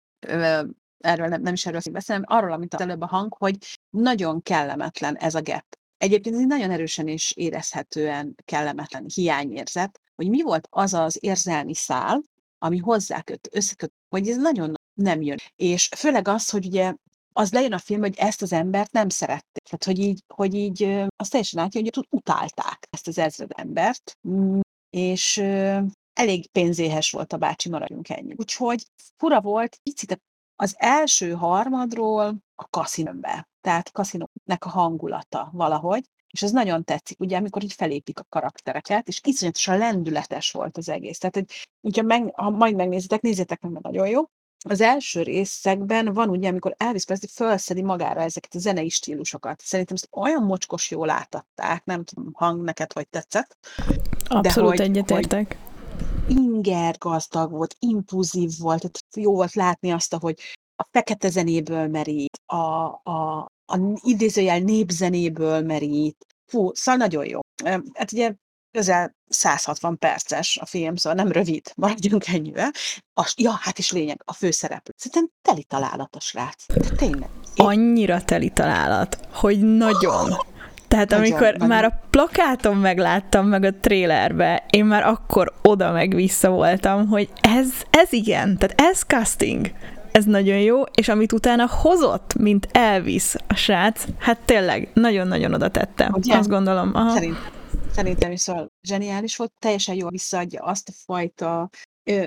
[0.98, 3.58] erről nem, nem is erről beszélem, arról, amit az előbb a hang, hogy
[3.90, 5.66] nagyon kellemetlen ez a gap.
[5.98, 11.76] Egyébként ez egy nagyon erősen és érezhetően kellemetlen hiányérzet, hogy mi volt az az érzelmi
[11.76, 12.22] szál,
[12.58, 15.38] ami hozzáköt, összeköt, hogy ez nagyon nem jön.
[15.56, 16.94] És főleg az, hogy ugye
[17.34, 19.64] az lejön a film, hogy ezt az embert nem szerették.
[19.64, 20.84] Tehát, hogy így, hogy így
[21.16, 24.18] azt teljesen látja, hogy utálták ezt az ezred embert,
[24.94, 25.38] és
[26.14, 28.34] elég pénzéhes volt a bácsi, maradjunk ennyi.
[28.38, 28.86] Úgyhogy
[29.18, 30.22] fura volt, picit
[30.56, 37.38] az első harmadról a kaszinóbe, tehát kaszinónak a hangulata valahogy, és ez nagyon tetszik, ugye,
[37.38, 41.18] amikor így felépik a karaktereket, és iszonyatosan lendületes volt az egész.
[41.18, 44.22] Tehát, hogy, hogyha meg, ha majd megnézitek, nézzétek meg, mert nagyon jó.
[44.66, 49.62] Az első részekben van ugye, amikor Elvis Presley felszedi magára ezeket a zenei stílusokat.
[49.62, 53.58] Szerintem ezt olyan mocskos jól átadták, nem tudom, hang neked hogy tetszett.
[54.28, 55.58] Abszolút egyetértek.
[56.28, 60.40] inger gazdag volt, impulzív volt, tehát jó volt látni azt, hogy
[60.76, 62.56] a fekete zenéből merít, a,
[63.04, 66.26] a, a idézőjel népzenéből merít.
[66.46, 67.40] Fú, szóval nagyon jó.
[67.94, 68.34] Hát ugye
[68.72, 72.72] közel 160 perces a film, szóval nem rövid, maradjunk ennyivel.
[73.14, 74.94] A, ja, hát is lényeg, a főszereplő.
[74.98, 76.66] Szerintem teli találat a srác.
[76.68, 77.30] De tényleg.
[77.56, 80.32] Én- Annyira teli találat, hogy nagyon.
[80.94, 81.68] Tehát Nagyon, amikor nagyon.
[81.68, 87.30] már a plakáton megláttam, meg a trélerbe, én már akkor oda meg vissza voltam, hogy
[87.42, 89.72] ez, ez igen, tehát ez casting.
[90.12, 95.70] Ez nagyon jó, és amit utána hozott, mint Elvis a srác, hát tényleg nagyon-nagyon oda
[95.70, 96.10] tette.
[96.14, 96.38] Ugye?
[96.38, 96.92] Azt gondolom.
[96.94, 97.14] Aha.
[97.14, 97.38] Szerint.
[97.92, 101.70] Szerintem is szóval zseniális volt, teljesen jól visszaadja azt a fajta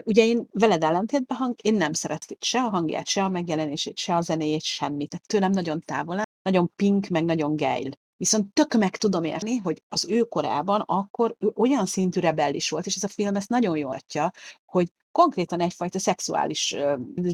[0.04, 4.16] ugye én veled ellentétben hang, én nem szerettem se a hangját, se a megjelenését, se
[4.16, 5.08] a zenéjét, semmit.
[5.08, 7.90] Tehát tőlem nagyon távol áll, nagyon pink, meg nagyon geil.
[8.16, 12.86] Viszont tök meg tudom érni, hogy az ő korában akkor ő olyan szintű rebellis volt,
[12.86, 14.30] és ez a film ezt nagyon jól adja,
[14.64, 16.76] hogy konkrétan egyfajta szexuális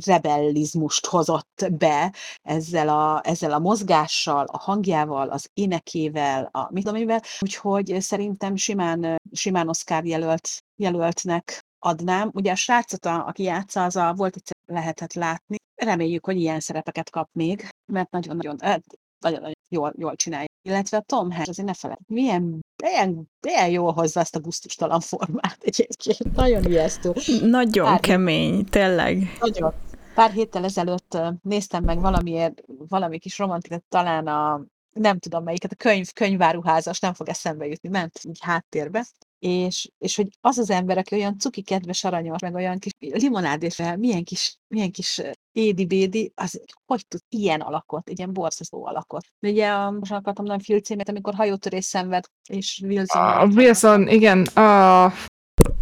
[0.05, 6.99] rebellizmust hozott be ezzel a, ezzel a mozgással, a hangjával, az énekével, a mit tudom
[6.99, 12.31] mivel, úgyhogy szerintem simán, simán Oscar jelölt, jelöltnek adnám.
[12.35, 15.57] Ugye a srácot, aki játsza, az a volt egyszer lehetett látni.
[15.75, 18.83] Reméljük, hogy ilyen szerepeket kap még, mert nagyon-nagyon hát,
[19.23, 20.47] nagyon-nagyon jól, jól csinálja.
[20.69, 25.01] Illetve a Tom Hanks, azért ne feled, milyen, milyen, milyen jól hozza ezt a gusztustalan
[25.01, 26.35] formát egyébként.
[26.35, 27.13] Nagyon ijesztő.
[27.43, 29.37] Nagyon Pár- kemény, tényleg.
[29.41, 29.73] Nagyon.
[30.15, 35.77] Pár héttel ezelőtt néztem meg valamiért, valami kis romantikát, talán a, nem tudom melyiket, a
[35.77, 39.07] könyv, könyváruházas, nem fog eszembe jutni, ment így háttérbe,
[39.39, 43.97] és, és hogy az az ember, aki olyan cuki, kedves, aranyos, meg olyan kis limonádéfel,
[43.97, 45.21] milyen kis, milyen kis
[45.53, 49.25] édi-bédi, az hogy tud ilyen alakot, egy ilyen borzasztó alakot.
[49.41, 53.23] Ugye a, most akartam a film címét, amikor hajótörés szenved, és Wilson.
[53.23, 55.13] A Wilson, igen, a,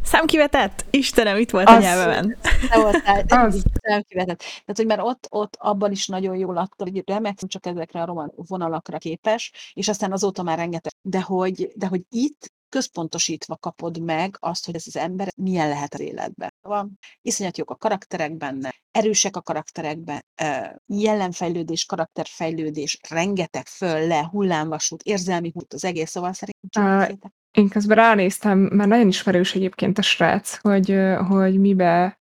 [0.02, 0.84] Számkivetett?
[0.90, 2.36] Istenem, itt volt a Az- nyelvemen.
[2.70, 3.54] Te voltál, Az.
[3.54, 4.38] így elkivetett.
[4.38, 8.04] Tehát, hogy már ott, ott abban is nagyon jól adta, hogy remek, csak ezekre a
[8.04, 10.92] roman vonalakra képes, és aztán azóta már rengeteg.
[11.02, 15.94] De hogy, de hogy itt központosítva kapod meg azt, hogy ez az ember milyen lehet
[15.94, 16.49] az életben.
[16.62, 20.44] Van, iszonyat jók a karakterek benne, erősek a karakterekben, ö,
[20.86, 27.18] jellemfejlődés, karakterfejlődés, rengeteg föl, le, hullámvasút, érzelmi út az egész, szóval szerintem
[27.50, 30.96] én közben ránéztem, mert nagyon ismerős egyébként a srác, hogy,
[31.28, 32.20] hogy mibe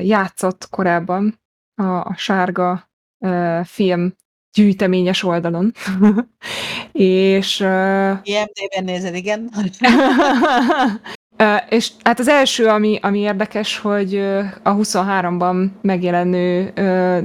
[0.00, 1.40] játszott korábban
[1.74, 2.90] a, a sárga
[3.24, 4.14] ö, film
[4.52, 5.72] gyűjteményes oldalon.
[6.92, 9.50] és ö, IMDb-ben nézed, igen.
[11.68, 14.16] És hát az első, ami, ami érdekes, hogy
[14.62, 16.70] a 23-ban megjelenő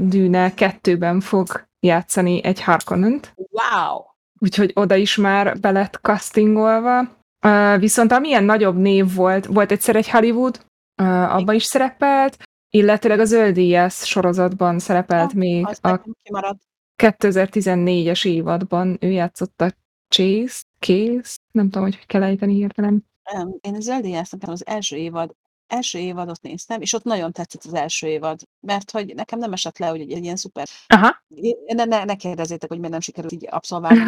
[0.01, 4.01] Dűne 2-ben fog játszani egy Harkonnent, Wow!
[4.39, 7.17] úgyhogy oda is már be lett castingolva.
[7.77, 10.65] Viszont amilyen nagyobb név volt, volt egyszer egy Hollywood,
[10.95, 12.37] abban is szerepelt,
[12.69, 16.61] illetőleg a Zöldíjász sorozatban szerepelt Ah, még Az a nekem kimaradt.
[17.03, 18.97] 2014-es évadban.
[18.99, 19.71] Ő játszott a
[20.07, 23.08] Chase, Case, nem tudom, hogy hogy kell ejteni hirtelen.
[23.31, 25.35] Nem, én az Eldélyáztam az első évad,
[25.69, 29.77] első évadot néztem, és ott nagyon tetszett az első évad, mert hogy nekem nem esett
[29.77, 30.67] le, hogy egy, egy ilyen szuper...
[30.87, 31.23] Aha.
[31.65, 33.99] Ne, ne, ne kérdezzétek, hogy miért nem sikerült így abszolválni.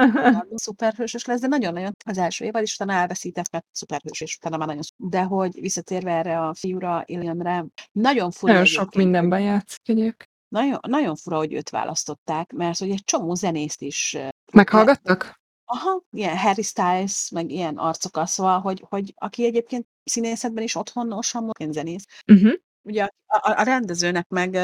[0.54, 4.66] Szuperhősös lesz, de nagyon-nagyon az első évad, és utána elveszített, mert szuperhős, és utána már
[4.66, 4.82] nagyon.
[4.96, 10.28] De hogy visszatérve erre a fiúra, Illiamre, nagyon fura Nagyon sok mindenben játszik egyébként.
[10.48, 14.16] Nagyon, nagyon fura, hogy őt választották, mert hogy egy csomó zenészt is
[14.52, 15.39] Meghallgattak?
[15.72, 21.50] Aha, ilyen Harry Styles, meg ilyen arcokkal, szóval, hogy, hogy aki egyébként színészetben is otthonosan,
[21.58, 22.04] én zenész.
[22.32, 22.52] Uh-huh.
[22.82, 24.54] Ugye a, a, a rendezőnek meg,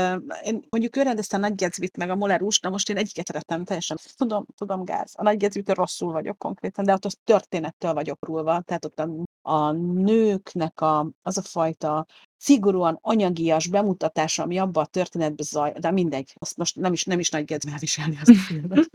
[0.44, 3.26] én, mondjuk ő rendezte a Nagy Gatsby-t, meg a Moller Rouge, na most én egyiket
[3.26, 5.12] szeretem, teljesen tudom, tudom gáz.
[5.16, 9.08] A Nagy gatsby rosszul vagyok konkrétan, de ott az történettől vagyok rúlva, tehát ott a,
[9.42, 15.90] a nőknek a, az a fajta szigorúan anyagias bemutatása, ami abban a történetben zaj, de
[15.90, 18.90] mindegy, azt most nem is, nem is Nagy Gatsby elviselni azt a filmet.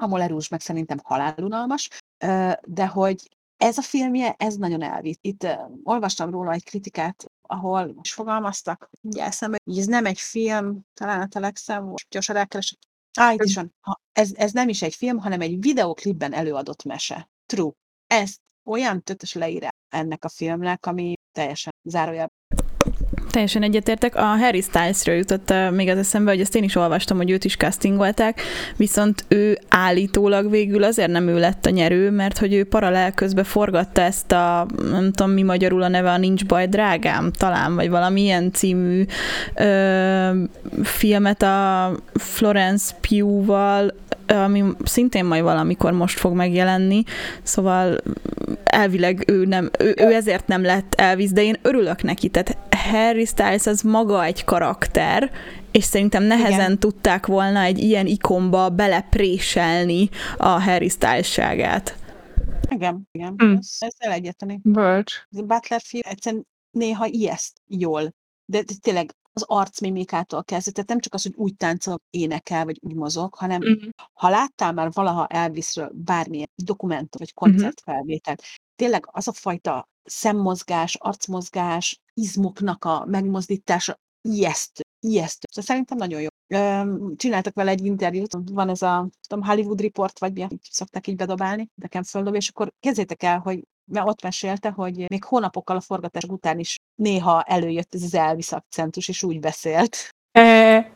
[0.00, 1.88] A Rouge meg szerintem halálunalmas,
[2.66, 5.18] de hogy ez a filmje, ez nagyon elvitt.
[5.20, 5.46] Itt
[5.82, 11.20] olvastam róla egy kritikát, ahol is fogalmaztak, ugye eszembe, hogy ez nem egy film, talán
[11.20, 12.78] a Telexem, most gyorsan rákeresek.
[13.18, 13.74] Á, itt is van.
[14.12, 17.28] Ez, ez nem is egy film, hanem egy videoklipben előadott mese.
[17.46, 17.72] True.
[18.06, 18.36] Ez
[18.66, 22.36] olyan tötös leírás ennek a filmnek, ami teljesen zárójában.
[23.38, 24.16] Teljesen egyetértek.
[24.16, 27.44] A Harry Stylesről jutott uh, még az eszembe, hogy ezt én is olvastam, hogy őt
[27.44, 28.40] is castingolták,
[28.76, 33.44] viszont ő állítólag végül azért nem ő lett a nyerő, mert hogy ő paralel közben
[33.44, 37.90] forgatta ezt a, nem tudom mi magyarul a neve, a Nincs baj drágám, talán, vagy
[37.90, 39.04] valami ilyen című
[39.54, 40.30] ö,
[40.82, 43.94] filmet a Florence Pugh-val,
[44.26, 47.02] ami szintén majd valamikor most fog megjelenni,
[47.42, 47.96] szóval
[48.64, 52.56] elvileg ő, nem, ő, ő ezért nem lett Elvis, de én örülök neki, tehát
[52.90, 55.30] Harry Styles az maga egy karakter,
[55.70, 56.78] és szerintem nehezen Igen.
[56.78, 61.96] tudták volna egy ilyen ikonba belepréselni a Harry Styles-ságát.
[62.70, 63.34] Igen, igen.
[63.44, 63.54] Mm.
[63.56, 64.60] Ez, ezzel egyeteni.
[64.62, 65.14] Bölcs.
[65.36, 68.02] A Butler film egyszerűen néha ijeszt jól.
[68.44, 72.78] De de tényleg az arcmimikától kezdve, tehát nem csak az, hogy úgy táncol, énekel, vagy
[72.80, 73.88] úgy mozog, hanem Mhm.
[74.12, 77.50] ha láttál már valaha Elvisről bármilyen dokumentum, vagy Mhm.
[77.50, 78.42] koncertfelvételt,
[78.76, 84.82] tényleg az a fajta szemmozgás, arcmozgás, izmoknak a megmozdítása ijesztő.
[85.00, 85.46] ijesztő.
[85.50, 86.28] Szóval szerintem nagyon jó.
[87.16, 91.16] Csináltak vele egy interjút, van ez a tudom, Hollywood Report, vagy mi, így szokták így
[91.16, 95.80] bedobálni, nekem földob, és akkor kezdjétek el, hogy mert ott mesélte, hogy még hónapokkal a
[95.80, 100.08] forgatás után is néha előjött ez az Elvis akcentus, és úgy beszélt.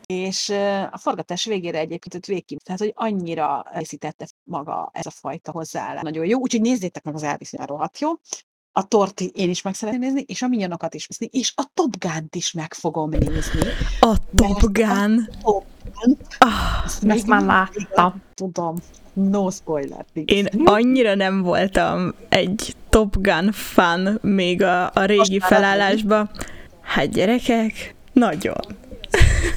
[0.05, 0.49] És
[0.91, 6.03] a forgatás végére egyébként ott végig, tehát hogy annyira készítette maga ez a fajta hozzáállás.
[6.03, 8.09] Nagyon jó, úgyhogy nézzétek meg az Elvis rohadt jó.
[8.75, 11.95] A torti én is meg szeretném nézni, és a minyonokat is nézni, és a Top
[11.99, 13.61] Gun-t is meg fogom nézni.
[13.99, 15.29] A Top Gun.
[15.41, 18.21] Top Gun, Ah, azt ezt még már láttam.
[18.33, 18.75] Tudom.
[19.13, 20.05] No spoiler.
[20.13, 20.33] please.
[20.35, 26.29] én annyira nem voltam egy Top Gun fan még a, a régi felállásba.
[26.81, 28.55] Hát gyerekek, nagyon.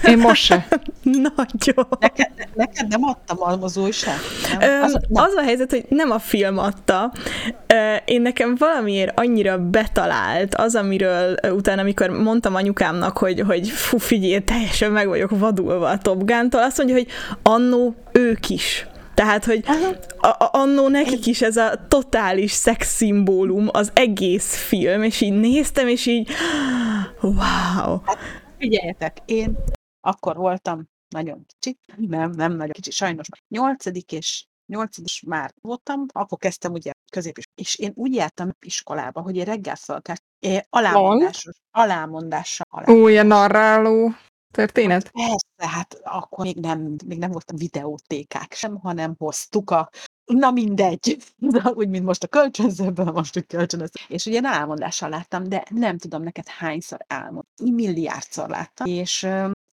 [0.08, 0.66] Én most se.
[1.02, 1.86] Nagyon.
[2.00, 4.14] Neked, ne- neked nem adtam a mozúj sem?
[4.60, 4.82] Nem?
[4.82, 7.12] Az, na, az a helyzet, hogy nem a film adta.
[8.04, 14.38] Én nekem valamiért annyira betalált az, amiről utána, amikor mondtam anyukámnak, hogy, hogy fú, figyelj,
[14.38, 17.06] teljesen meg vagyok vadulva a Top Gun-tól, azt mondja, hogy
[17.42, 18.86] annó ők is.
[19.14, 19.64] Tehát, hogy
[20.18, 25.88] a- a- annó nekik is ez a totális szexszimbólum az egész film, és így néztem,
[25.88, 26.28] és így
[27.22, 28.00] wow.
[28.58, 29.56] figyeljetek, én
[30.06, 36.06] akkor voltam nagyon kicsi, nem, nem nagyon kicsi, sajnos nyolcadik és nyolcadik is már voltam,
[36.12, 40.22] akkor kezdtem ugye középis, és én úgy jártam iskolába, hogy én reggel felkelt,
[40.68, 42.92] alámondásos, alámondással, alá.
[42.92, 44.12] Ó, ilyen narráló
[44.52, 45.10] történet.
[45.10, 49.90] Persze, hát akkor még nem, még nem voltam videótékák sem, hanem hoztuk a
[50.24, 53.90] Na mindegy, De úgy, mint most a kölcsönzőből, most úgy kölcsönöz.
[54.08, 57.44] És ugye én álmondással láttam, de nem tudom neked hányszor álmod.
[57.62, 58.86] Milliárdszor láttam.
[58.86, 59.26] És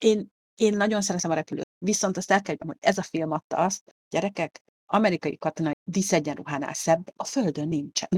[0.03, 1.67] én, én nagyon szeretem a repülőt.
[1.77, 7.13] Viszont azt el kell, hogy ez a film adta azt, gyerekek, amerikai katonai díszegyenruhánál szebb
[7.15, 8.09] a földön nincsen.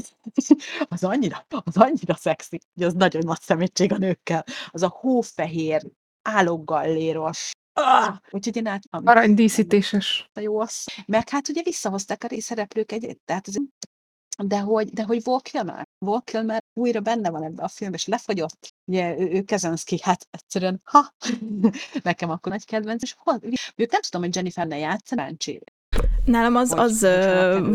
[0.90, 4.46] az annyira, az annyira szexi, hogy az nagyon nagy szemétség a nőkkel.
[4.68, 5.84] Az a hófehér,
[6.22, 7.52] álloggalléros.
[7.74, 8.16] Ah!
[8.30, 10.30] Úgyhogy én át, Aranydíszítéses.
[10.34, 10.84] jó az.
[11.06, 13.62] Meg hát ugye visszahozták a részszereplők egy, tehát az,
[14.44, 18.06] de hogy, de hogy Val Kilmer, Val Kilmer újra benne van ebbe a filmbe, és
[18.06, 18.74] lefagyott.
[18.86, 21.14] Ugye ő, ő Kezenszki, hát egyszerűen, ha,
[22.04, 23.40] nekem akkor nagy kedvenc, és hol,
[23.76, 25.62] őt nem tudom, hogy Jennifer ne játsz, Bencsé.
[26.26, 27.08] Nálam az, az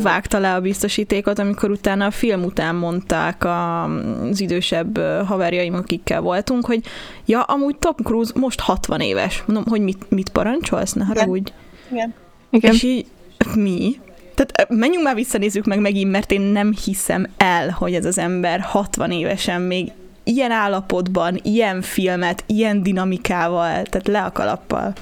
[0.02, 6.66] vágta le a biztosítékot, amikor utána a film után mondták az idősebb haverjaim, akikkel voltunk,
[6.66, 6.84] hogy
[7.24, 9.42] ja, amúgy Tom Cruise most 60 éves.
[9.46, 10.92] Mondom, hogy mit, mit parancsolsz?
[10.92, 11.52] Ne haragudj.
[11.90, 12.14] Igen.
[12.50, 12.72] Igen.
[12.72, 13.06] És így,
[13.54, 14.00] mi?
[14.44, 18.60] Tehát menjünk már visszanézzük meg megint, mert én nem hiszem el, hogy ez az ember
[18.60, 24.92] 60 évesen még ilyen állapotban, ilyen filmet, ilyen dinamikával, tehát le a kalappal.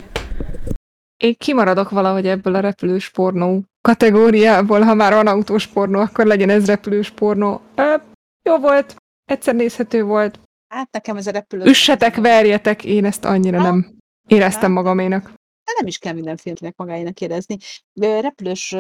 [1.17, 6.51] Én kimaradok valahogy ebből a repülős pornó kategóriából, ha már van autós pornó, akkor legyen
[6.51, 7.61] ez repülős pornó.
[7.75, 7.95] Ö,
[8.43, 10.41] jó volt, egyszer nézhető volt.
[10.75, 11.65] Hát nekem ez a repülő.
[11.65, 15.33] Üssetek, verjetek, én ezt annyira nem éreztem magaménak.
[15.69, 17.57] De nem is kell minden filmnek magáénak érezni.
[17.95, 18.77] Repülős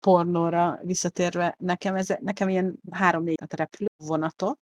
[0.00, 4.58] pornóra visszatérve, nekem, ez, nekem ilyen három-négy repülő vonatok,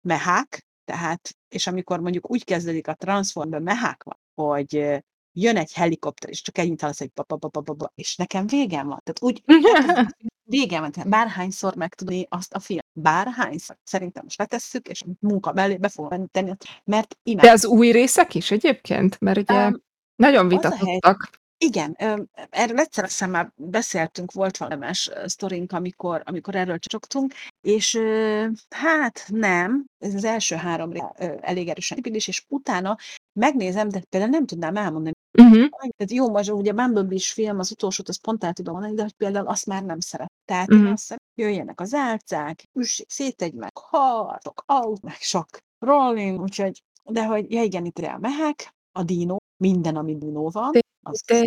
[0.00, 5.02] mehák, tehát, és amikor mondjuk úgy kezdődik a Transformben mehák van, hogy
[5.32, 8.16] jön egy helikopter, és csak ennyit hallasz, hogy ba, ba, ba, ba, ba, ba, és
[8.16, 9.00] nekem végem van.
[9.04, 9.42] Tehát úgy
[10.48, 12.80] végem van, tehát bárhányszor meg tudni azt a film.
[12.92, 13.76] Bárhányszor.
[13.82, 16.52] Szerintem most letesszük, és munka mellé be fogom tenni,
[16.84, 17.50] mert imádom.
[17.50, 19.20] De az új részek is egyébként?
[19.20, 19.82] Mert ugye Öm,
[20.16, 21.30] nagyon az a hely- vitatottak.
[21.58, 27.34] Igen, ö, erről egyszer azt hiszem már beszéltünk, volt valames sztorink, amikor, amikor erről csocsogtunk,
[27.60, 32.96] és ö, hát nem, ez az első három rész ö, elég erősen építés, és utána
[33.32, 35.14] megnézem, de például nem tudnám elmondani.
[35.38, 35.68] Uh-huh.
[35.96, 39.12] Tehát jó, most ugye Bumblebee-s film, az utolsót, azt pont el tudom mondani, de hogy
[39.12, 40.32] például azt már nem szeret.
[40.44, 40.78] Tehát Mhm.
[40.86, 45.46] én azt szeretem, jöjjenek az álcák, üssék szét egy meg, harcok, aut, meg sok
[45.78, 50.70] rolling, úgyhogy, de hogy, ja igen, itt a mehek, a dino, minden, ami dino van,
[51.02, 51.40] az de.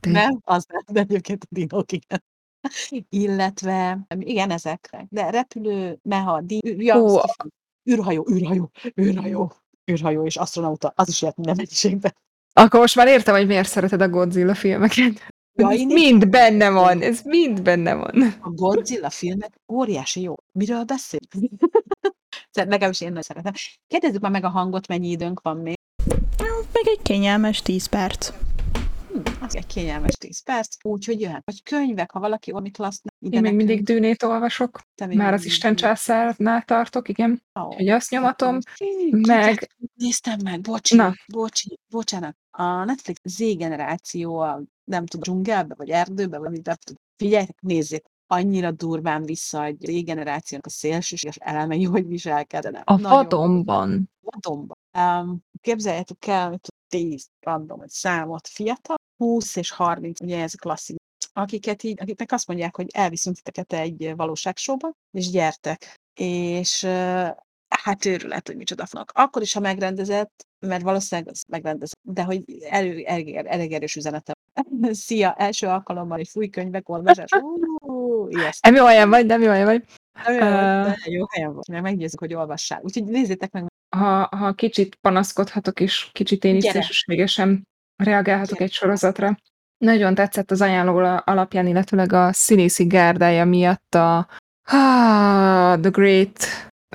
[0.00, 2.22] Nem, az nem, de egyébként a dinók, igen.
[3.08, 5.06] Illetve, igen, ezekre.
[5.10, 7.50] De repülő, meha, di, ja, azt kifejezem.
[7.90, 8.70] űrhajó, űrhajó,
[9.00, 9.52] űrhajó,
[9.90, 12.14] űrhajó és astronauta, az is ilyet minden mennyiségben.
[12.52, 15.32] Akkor most már értem, hogy miért szereted a Godzilla filmeket.
[15.58, 16.30] Ja, Ez én mind szeretem.
[16.30, 18.22] benne van, ez mind benne van.
[18.40, 20.34] A Godzilla filmek óriási jó.
[20.52, 21.18] Miről beszél?
[22.52, 23.52] Legalábbis én nagyon szeretem.
[23.86, 25.74] Kérdezzük már meg a hangot, mennyi időnk van még.
[26.72, 28.32] Meg egy kényelmes 10 perc.
[29.12, 31.42] Hm, az egy kényelmes 10 perc, úgyhogy jöhet.
[31.44, 33.86] Vagy könyvek, ha valaki amit lassz, ide Én még mindig nekünk.
[34.00, 34.80] dűnét olvasok.
[35.06, 37.42] Még Már az mindig Isten császárnál tartok, igen.
[37.60, 37.66] Ó.
[37.66, 38.58] Úgyhogy azt nyomatom.
[39.10, 41.14] Meg- Néztem meg, bocsi, Na.
[41.32, 42.36] bocsi, bocsánat.
[42.50, 46.70] A Netflix Z generáció, a, nem tudom, dzsungelbe, vagy erdőbe, vagy mit,
[47.16, 48.09] Figyeljetek, nézzétek.
[48.30, 52.82] Annyira durván vissza egy régenerációnak a szélsőséges elemei, hogy viselkedene.
[52.84, 54.10] A Nagyon vadonban.
[54.20, 54.76] vadonban.
[54.98, 60.96] Um, képzeljétek el, hogy 10 random egy számot fiatal, 20 és 30, ugye ez klasszik,
[61.32, 65.94] akiket így, akiknek azt mondják, hogy elviszünk titeket egy valóságsóba, és gyertek.
[66.14, 67.28] És uh,
[67.68, 69.12] hát őrület, hogy micsoda fognak.
[69.14, 74.34] Akkor is, ha megrendezett, mert valószínűleg az megrendezett, de hogy elő, elég, elég erős üzenetem.
[74.92, 77.30] Szia, első alkalommal egy fúj könyvek olvasás.
[77.32, 77.69] Ú,
[78.30, 78.74] ijesztő.
[78.74, 79.84] Jó helyen vagy, nem jó helyen vagy.
[80.24, 80.50] Nem jó, Ö.
[80.82, 82.80] de jó helyen vagy, mert meggyőzzük, hogy olvassál.
[82.82, 83.66] Úgyhogy nézzétek meg.
[83.96, 88.64] Ha, ha kicsit panaszkodhatok, és kicsit én is szélsőségesen reagálhatok Gyere.
[88.64, 89.36] egy sorozatra.
[89.84, 94.28] Nagyon tetszett az ajánló alapján, illetőleg a színészi gárdája miatt a
[94.64, 96.46] ah, The Great,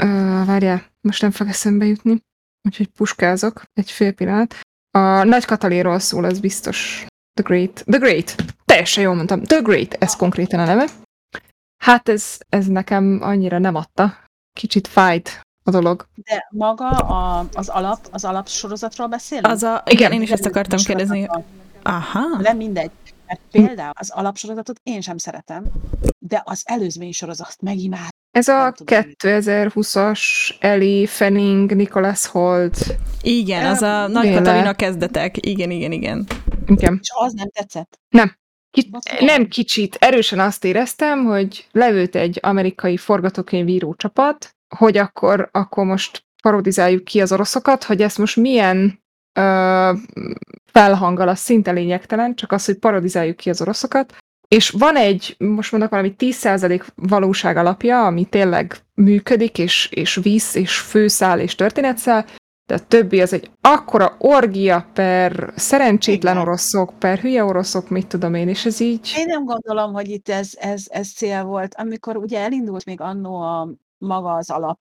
[0.02, 2.20] uh, várjál, most nem fog eszembe jutni,
[2.68, 4.56] úgyhogy puskázok egy fél pillanat.
[4.92, 7.06] A Nagy Kataléról szól, az biztos.
[7.34, 7.84] The Great.
[7.86, 8.36] The Great.
[8.66, 9.44] Teljesen jól mondtam.
[9.44, 10.86] The Great, ez konkrétan a neve.
[11.86, 14.18] Hát ez, ez nekem annyira nem adta.
[14.54, 16.08] Kicsit fájt a dolog.
[16.16, 19.48] De maga a, az alap, az alapsorozatról beszélünk?
[19.48, 21.28] Az a, Igen, én is ezt akartam kérdezni.
[21.82, 22.38] Aha.
[22.42, 22.92] Nem mindegy.
[23.28, 25.64] Mert például az alapsorozatot én sem szeretem,
[26.20, 28.10] de az előzmény sorozat megimád.
[28.32, 29.04] Ez a Nem tudom.
[29.20, 30.22] 2020-as
[30.60, 32.96] Ellie Fanning, Nicholas Holt.
[33.22, 34.34] Igen, az a Nagy.
[34.34, 35.46] Katalina kezdetek.
[35.46, 36.28] Igen, igen, igen.
[36.66, 37.00] Igen.
[37.02, 38.00] És az nem tetszett.
[38.76, 45.86] Ki- nem kicsit, erősen azt éreztem, hogy leült egy amerikai forgatókönyvíró csapat, hogy akkor, akkor
[45.86, 49.04] most parodizáljuk ki az oroszokat, hogy ezt most milyen
[49.40, 49.92] ö,
[50.72, 54.18] felhanggal, az szinte lényegtelen, csak az, hogy parodizáljuk ki az oroszokat.
[54.48, 60.56] És van egy, most mondok valami 10% valóság alapja, ami tényleg működik, és, és visz,
[60.56, 62.26] és főszál, és történetszál,
[62.66, 66.48] de a többi az egy akkora orgia per szerencsétlen Igen.
[66.48, 69.14] oroszok, per hülye oroszok, mit tudom én, és ez így...
[69.18, 71.76] Én nem gondolom, hogy itt ez, ez, ez cél volt.
[71.76, 74.80] Amikor ugye elindult még annó a maga az alap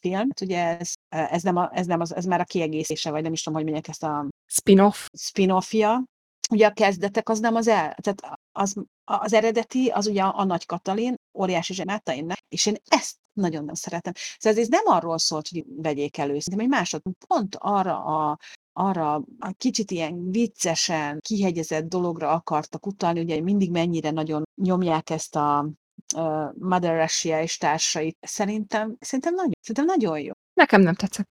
[0.00, 3.32] film, ugye ez, ez, nem a, ez, nem az, ez már a kiegészítése, vagy nem
[3.32, 5.08] is tudom, hogy mondják ezt a Spin-off.
[5.12, 6.04] spin-offja.
[6.50, 8.74] Ugye a kezdetek az nem az el, tehát az,
[9.04, 14.12] az eredeti, az ugye a Nagy Katalin, óriási zsenátainnek, és én ezt nagyon nem szeretem.
[14.38, 18.38] Szóval ez nem arról szólt, hogy vegyék elő, hanem egy másod, pont arra a,
[18.72, 25.36] arra a kicsit ilyen viccesen, kihegyezett dologra akartak utalni, ugye mindig mennyire nagyon nyomják ezt
[25.36, 25.70] a
[26.16, 28.16] uh, Mother Russia és társait.
[28.20, 30.32] Szerintem, szerintem, nagyon, szerintem nagyon jó.
[30.54, 31.32] Nekem nem tetszett.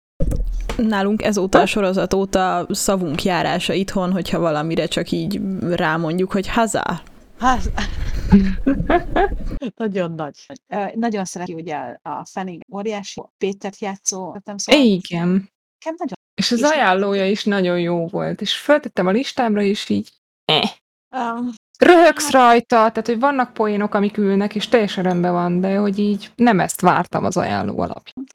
[0.76, 5.40] Nálunk ezóta a sorozat óta szavunk járása itthon, hogyha valamire csak így
[5.70, 7.02] rámondjuk, hogy haza.
[7.40, 7.70] Hát,
[9.76, 10.46] nagyon nagy.
[10.94, 15.28] Nagyon szereti ugye a Fanning óriási, Pétert játszó, nem szóval Igen.
[15.28, 16.18] nekem nagyon.
[16.34, 20.08] És az ajánlója is nagyon jó volt, és föltettem a listámra, és így
[20.44, 20.70] eh.
[21.16, 25.98] Um, Röhögsz rajta, tehát hogy vannak poénok, amik ülnek, és teljesen rendben van, de hogy
[25.98, 28.26] így nem ezt vártam az ajánló alapján.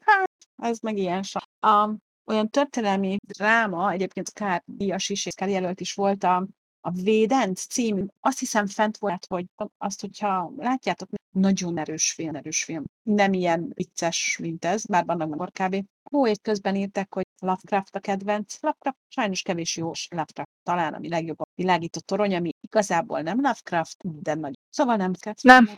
[0.62, 1.42] ez meg ilyen sa.
[1.66, 6.46] Um, olyan történelmi dráma, egyébként Kár díjas is, és Kár jelölt is volt a,
[6.86, 9.46] a Védenc című, azt hiszem fent volt, hogy
[9.78, 12.84] azt, hogyha látjátok, nagyon erős film, erős film.
[13.02, 15.84] Nem ilyen vicces, mint ez, bár vannak meg kb.
[16.12, 18.56] Ó, és közben írták, hogy Lovecraft a kedvenc.
[18.60, 23.96] Lovecraft sajnos kevés jó Lovecraft, talán ami legjobb a világító torony, ami igazából nem Lovecraft,
[24.22, 24.58] de nagy.
[24.70, 25.42] Szóval nem Lovecraft.
[25.42, 25.70] Nem.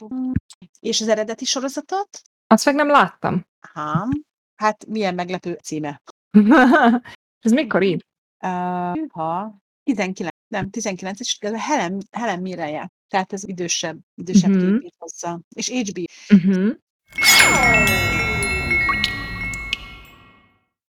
[0.80, 2.22] És az eredeti sorozatot?
[2.46, 3.46] Azt meg nem láttam.
[3.61, 4.09] Aha.
[4.56, 6.02] Hát milyen meglepő címe.
[7.44, 8.04] Ez mikor ír?
[8.44, 12.92] Uh, ha 19, nem, 19, és Helen, Helen Mirren járt.
[13.09, 14.59] Tehát ez idősebb, idősebb Mhm.
[14.59, 14.72] uh-huh.
[14.78, 15.38] képít hozzá.
[15.55, 16.03] És HBO.
[16.34, 16.74] Uh-huh.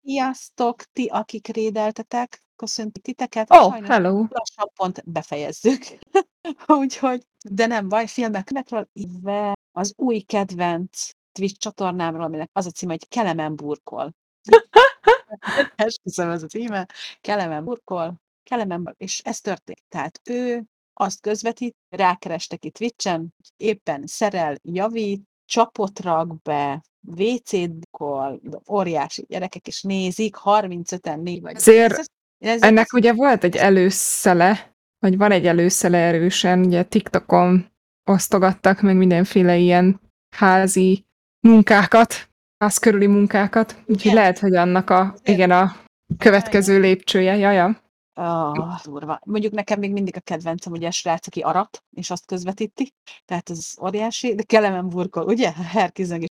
[0.04, 3.48] Sziasztok, ti, akik rédeltetek, köszöntük titeket.
[3.54, 4.26] Oh, Sajnos hello.
[4.30, 5.84] lassan pont befejezzük.
[6.68, 12.70] Úgyhogy, de nem baj, filmek, filmekről íve az új kedvenc Twitch csatornámról, aminek az a
[12.72, 14.16] címe, hogy Kelemen burkol.
[15.76, 16.88] Esküszöm ez a címe.
[17.22, 19.84] Kelemen burkol, Kelemen, és ez történt.
[19.90, 26.84] Tehát ő azt közvetít, rákerestek itt Twitchen, éppen szerel, javít, csapot rak be,
[27.18, 28.42] WC-t bukol,
[28.72, 31.56] óriási gyerekek is nézik, 35-en négy vagy.
[31.56, 37.72] Azért Ez- ez- Ennek ugye volt egy előszele, vagy van egy előszele erősen, ugye TikTokon
[38.10, 40.02] osztogattak meg mindenféle ilyen
[40.36, 41.06] házi
[41.48, 44.14] munkákat, ház körüli munkákat, úgyhogy Igen.
[44.16, 45.76] lehet, hogy annak a, igen, a
[46.18, 47.86] következő lépcsője, jaja.
[48.18, 49.20] Ah, durva.
[49.26, 52.94] Mondjuk nekem még mindig a kedvencem, ugye a srác, aki arat, és azt közvetíti,
[53.26, 55.54] tehát ez óriási, de Kelemen burkol, ugye?
[55.78, 56.28] Herkizeng is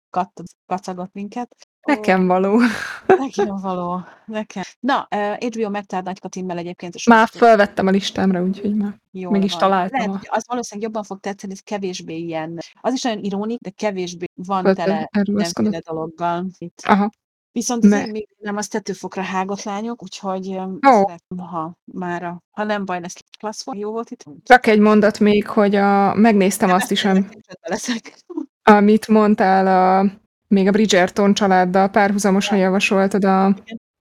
[0.65, 1.55] kacagott minket.
[1.81, 2.59] Nekem való.
[3.07, 4.03] Nekem való.
[4.25, 4.63] Nekem.
[4.79, 6.95] Na, uh, HBO megtalált Nagy Katimmel egyébként.
[6.95, 9.59] és Már felvettem a listámra, úgyhogy már jól meg is van.
[9.59, 12.59] találtam Lehet, hogy az valószínűleg jobban fog tetszeni, ez kevésbé ilyen.
[12.81, 16.45] Az is nagyon irónik, de kevésbé van Föl- tele mindenféle dologgal.
[16.57, 16.81] Itt.
[16.85, 17.09] Aha.
[17.51, 20.67] Viszont az még nem az tetőfokra hágott lányok, úgyhogy Ó.
[20.81, 24.25] szeretem, ha már ha nem baj, lesz klassz volt, jó volt itt.
[24.43, 27.29] Csak egy mondat még, hogy a, megnéztem azt is, am,
[27.61, 28.17] leszek.
[28.63, 30.11] amit mondtál a,
[30.47, 33.55] még a Bridgerton családdal párhuzamosan javasoltad a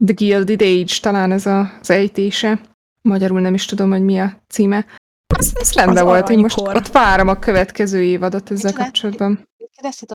[0.05, 2.61] The Gilded Age, talán ez a, az ejtése.
[3.03, 4.87] Magyarul nem is tudom, hogy mi a címe.
[5.39, 6.83] Ez, ez rendben Az volt, én most aranykor.
[6.83, 8.85] ott várom a következő évadot ezzel Micsoda?
[8.85, 9.49] kapcsolatban.
[9.81, 10.11] Kérdezted,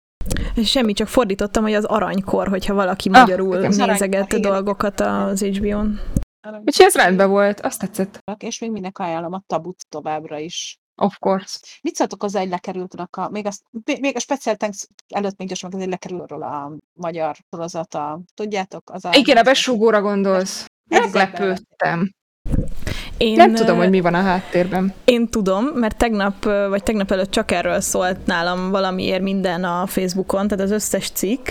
[0.66, 3.66] Semmi, csak fordítottam, hogy az aranykor, hogyha valaki Ah, magyarul.
[3.66, 4.41] Az igen.
[4.41, 5.99] dolgokat az HBO-n.
[6.66, 8.20] Úgyhogy ez rendben volt, azt tetszett.
[8.38, 10.78] és még minek ajánlom a tabut továbbra is.
[10.95, 11.59] Of course.
[11.82, 13.61] Mit szóltok hozzá, hogy lekerültnek a, még, azt,
[13.99, 18.22] még a Special Thanks előtt még gyorsan azért lekerül róla a magyar sorozata.
[18.34, 18.89] Tudjátok?
[18.89, 20.66] Az a, Igen, a besúgóra gondolsz.
[20.89, 22.11] Az Meglepődtem.
[23.18, 24.93] Én, Nem tudom, hogy mi van a háttérben.
[25.05, 30.47] Én tudom, mert tegnap, vagy tegnap előtt csak erről szólt nálam valamiért minden a Facebookon,
[30.47, 31.47] tehát az összes cikk.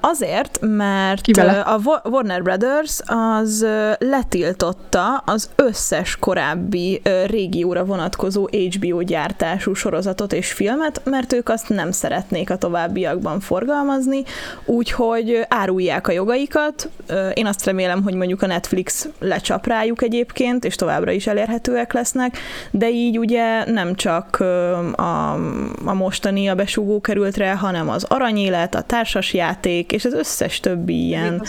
[0.00, 1.26] Azért, mert
[1.64, 3.66] a Wa- Warner Brothers az
[3.98, 11.90] letiltotta az összes korábbi régióra vonatkozó HBO gyártású sorozatot és filmet, mert ők azt nem
[11.90, 14.22] szeretnék a továbbiakban forgalmazni,
[14.64, 16.88] úgyhogy árulják a jogaikat.
[17.34, 22.38] Én azt remélem, hogy mondjuk a Netflix lecsap rájuk egyébként, és továbbra is elérhetőek lesznek,
[22.70, 24.36] de így ugye nem csak
[24.96, 25.32] a,
[25.84, 31.06] a mostani a besúgó került rá, hanem az aranyélet, a társasjáték, és az összes többi
[31.06, 31.40] ilyen.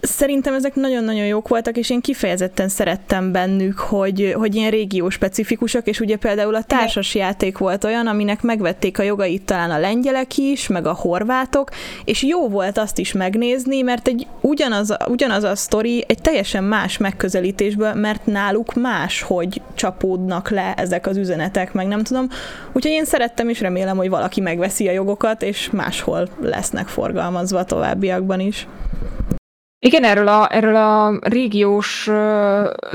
[0.00, 5.86] Szerintem ezek nagyon-nagyon jók voltak, és én kifejezetten szerettem bennük, hogy, hogy ilyen régió specifikusak,
[5.86, 10.36] és ugye például a társas játék volt olyan, aminek megvették a jogait talán a lengyelek
[10.36, 11.70] is, meg a horvátok,
[12.04, 16.64] és jó volt azt is megnézni, mert egy ugyanaz, a- ugyanaz a sztori egy teljesen
[16.64, 22.28] más megközelítésből, mert náluk más, hogy csapódnak le ezek az üzenetek, meg nem tudom.
[22.72, 28.40] Úgyhogy én szerettem, és remélem, hogy valaki megveszi a jogokat, és máshol lesznek forgalmazva továbbiakban
[28.40, 28.68] is.
[29.78, 32.10] Igen, erről a, erről a régiós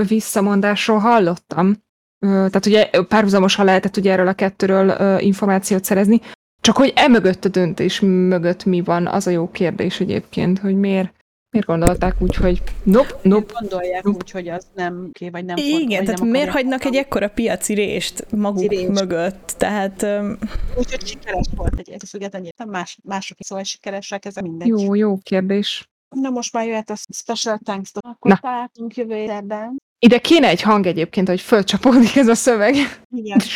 [0.07, 1.75] visszamondásról hallottam.
[2.19, 6.21] Tehát ugye párhuzamosan lehetett ugye erről a kettőről információt szerezni.
[6.61, 11.13] Csak hogy emögött a döntés mögött mi van, az a jó kérdés egyébként, hogy miért,
[11.51, 13.51] miért gondolták úgy, hogy nop, nop.
[13.59, 14.17] Gondolják Nope.
[14.17, 17.29] úgy, hogy az nem oké, vagy nem Igen, vagy tehát nem miért hagynak egy ekkora
[17.29, 18.87] piaci rést maguk Rést.
[18.87, 19.53] mögött?
[19.57, 20.37] Tehát öm,
[20.77, 24.67] Úgyhogy sikeres volt egy ez függetlenül, más, mások is szóval sikeresek, ez mindegy.
[24.67, 25.89] Jó, jó kérdés.
[26.15, 28.37] Na most már jöhet a Special Thanks, akkor Na.
[28.41, 29.77] találtunk jövő héten.
[29.99, 32.75] Ide kéne egy hang egyébként, hogy fölcsapódik ez a szöveg.
[33.15, 33.39] Igen.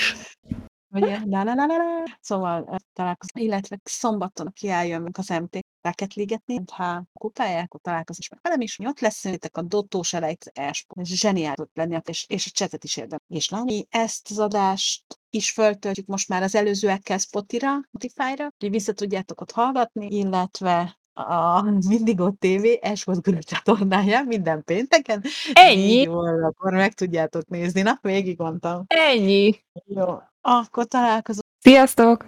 [0.94, 2.18] Ugye, la la la la la.
[2.22, 8.62] Szóval találkozunk, illetve szombaton kiálljon az MT Rocket League-et, ha kupálják, akkor találkozunk meg velem
[8.62, 11.08] is, mi ott leszünk, a dotós elejt esport.
[11.08, 13.20] Ez zseniális tud lenni, és, és a csetet is érdem.
[13.28, 18.94] És Lani, ezt az adást is föltöltjük most már az előzőekkel Spotira, Spotify-ra, hogy vissza
[18.94, 25.24] tudjátok ott hallgatni, illetve a Mindigó TV Esport Guru csatornáján minden pénteken.
[25.54, 25.96] Ennyi.
[25.96, 27.82] Négy órakor meg tudjátok nézni.
[27.82, 28.84] Na, végig mondtam.
[28.88, 29.56] Ennyi.
[29.86, 31.46] Jó, akkor találkozunk.
[31.60, 32.28] Sziasztok!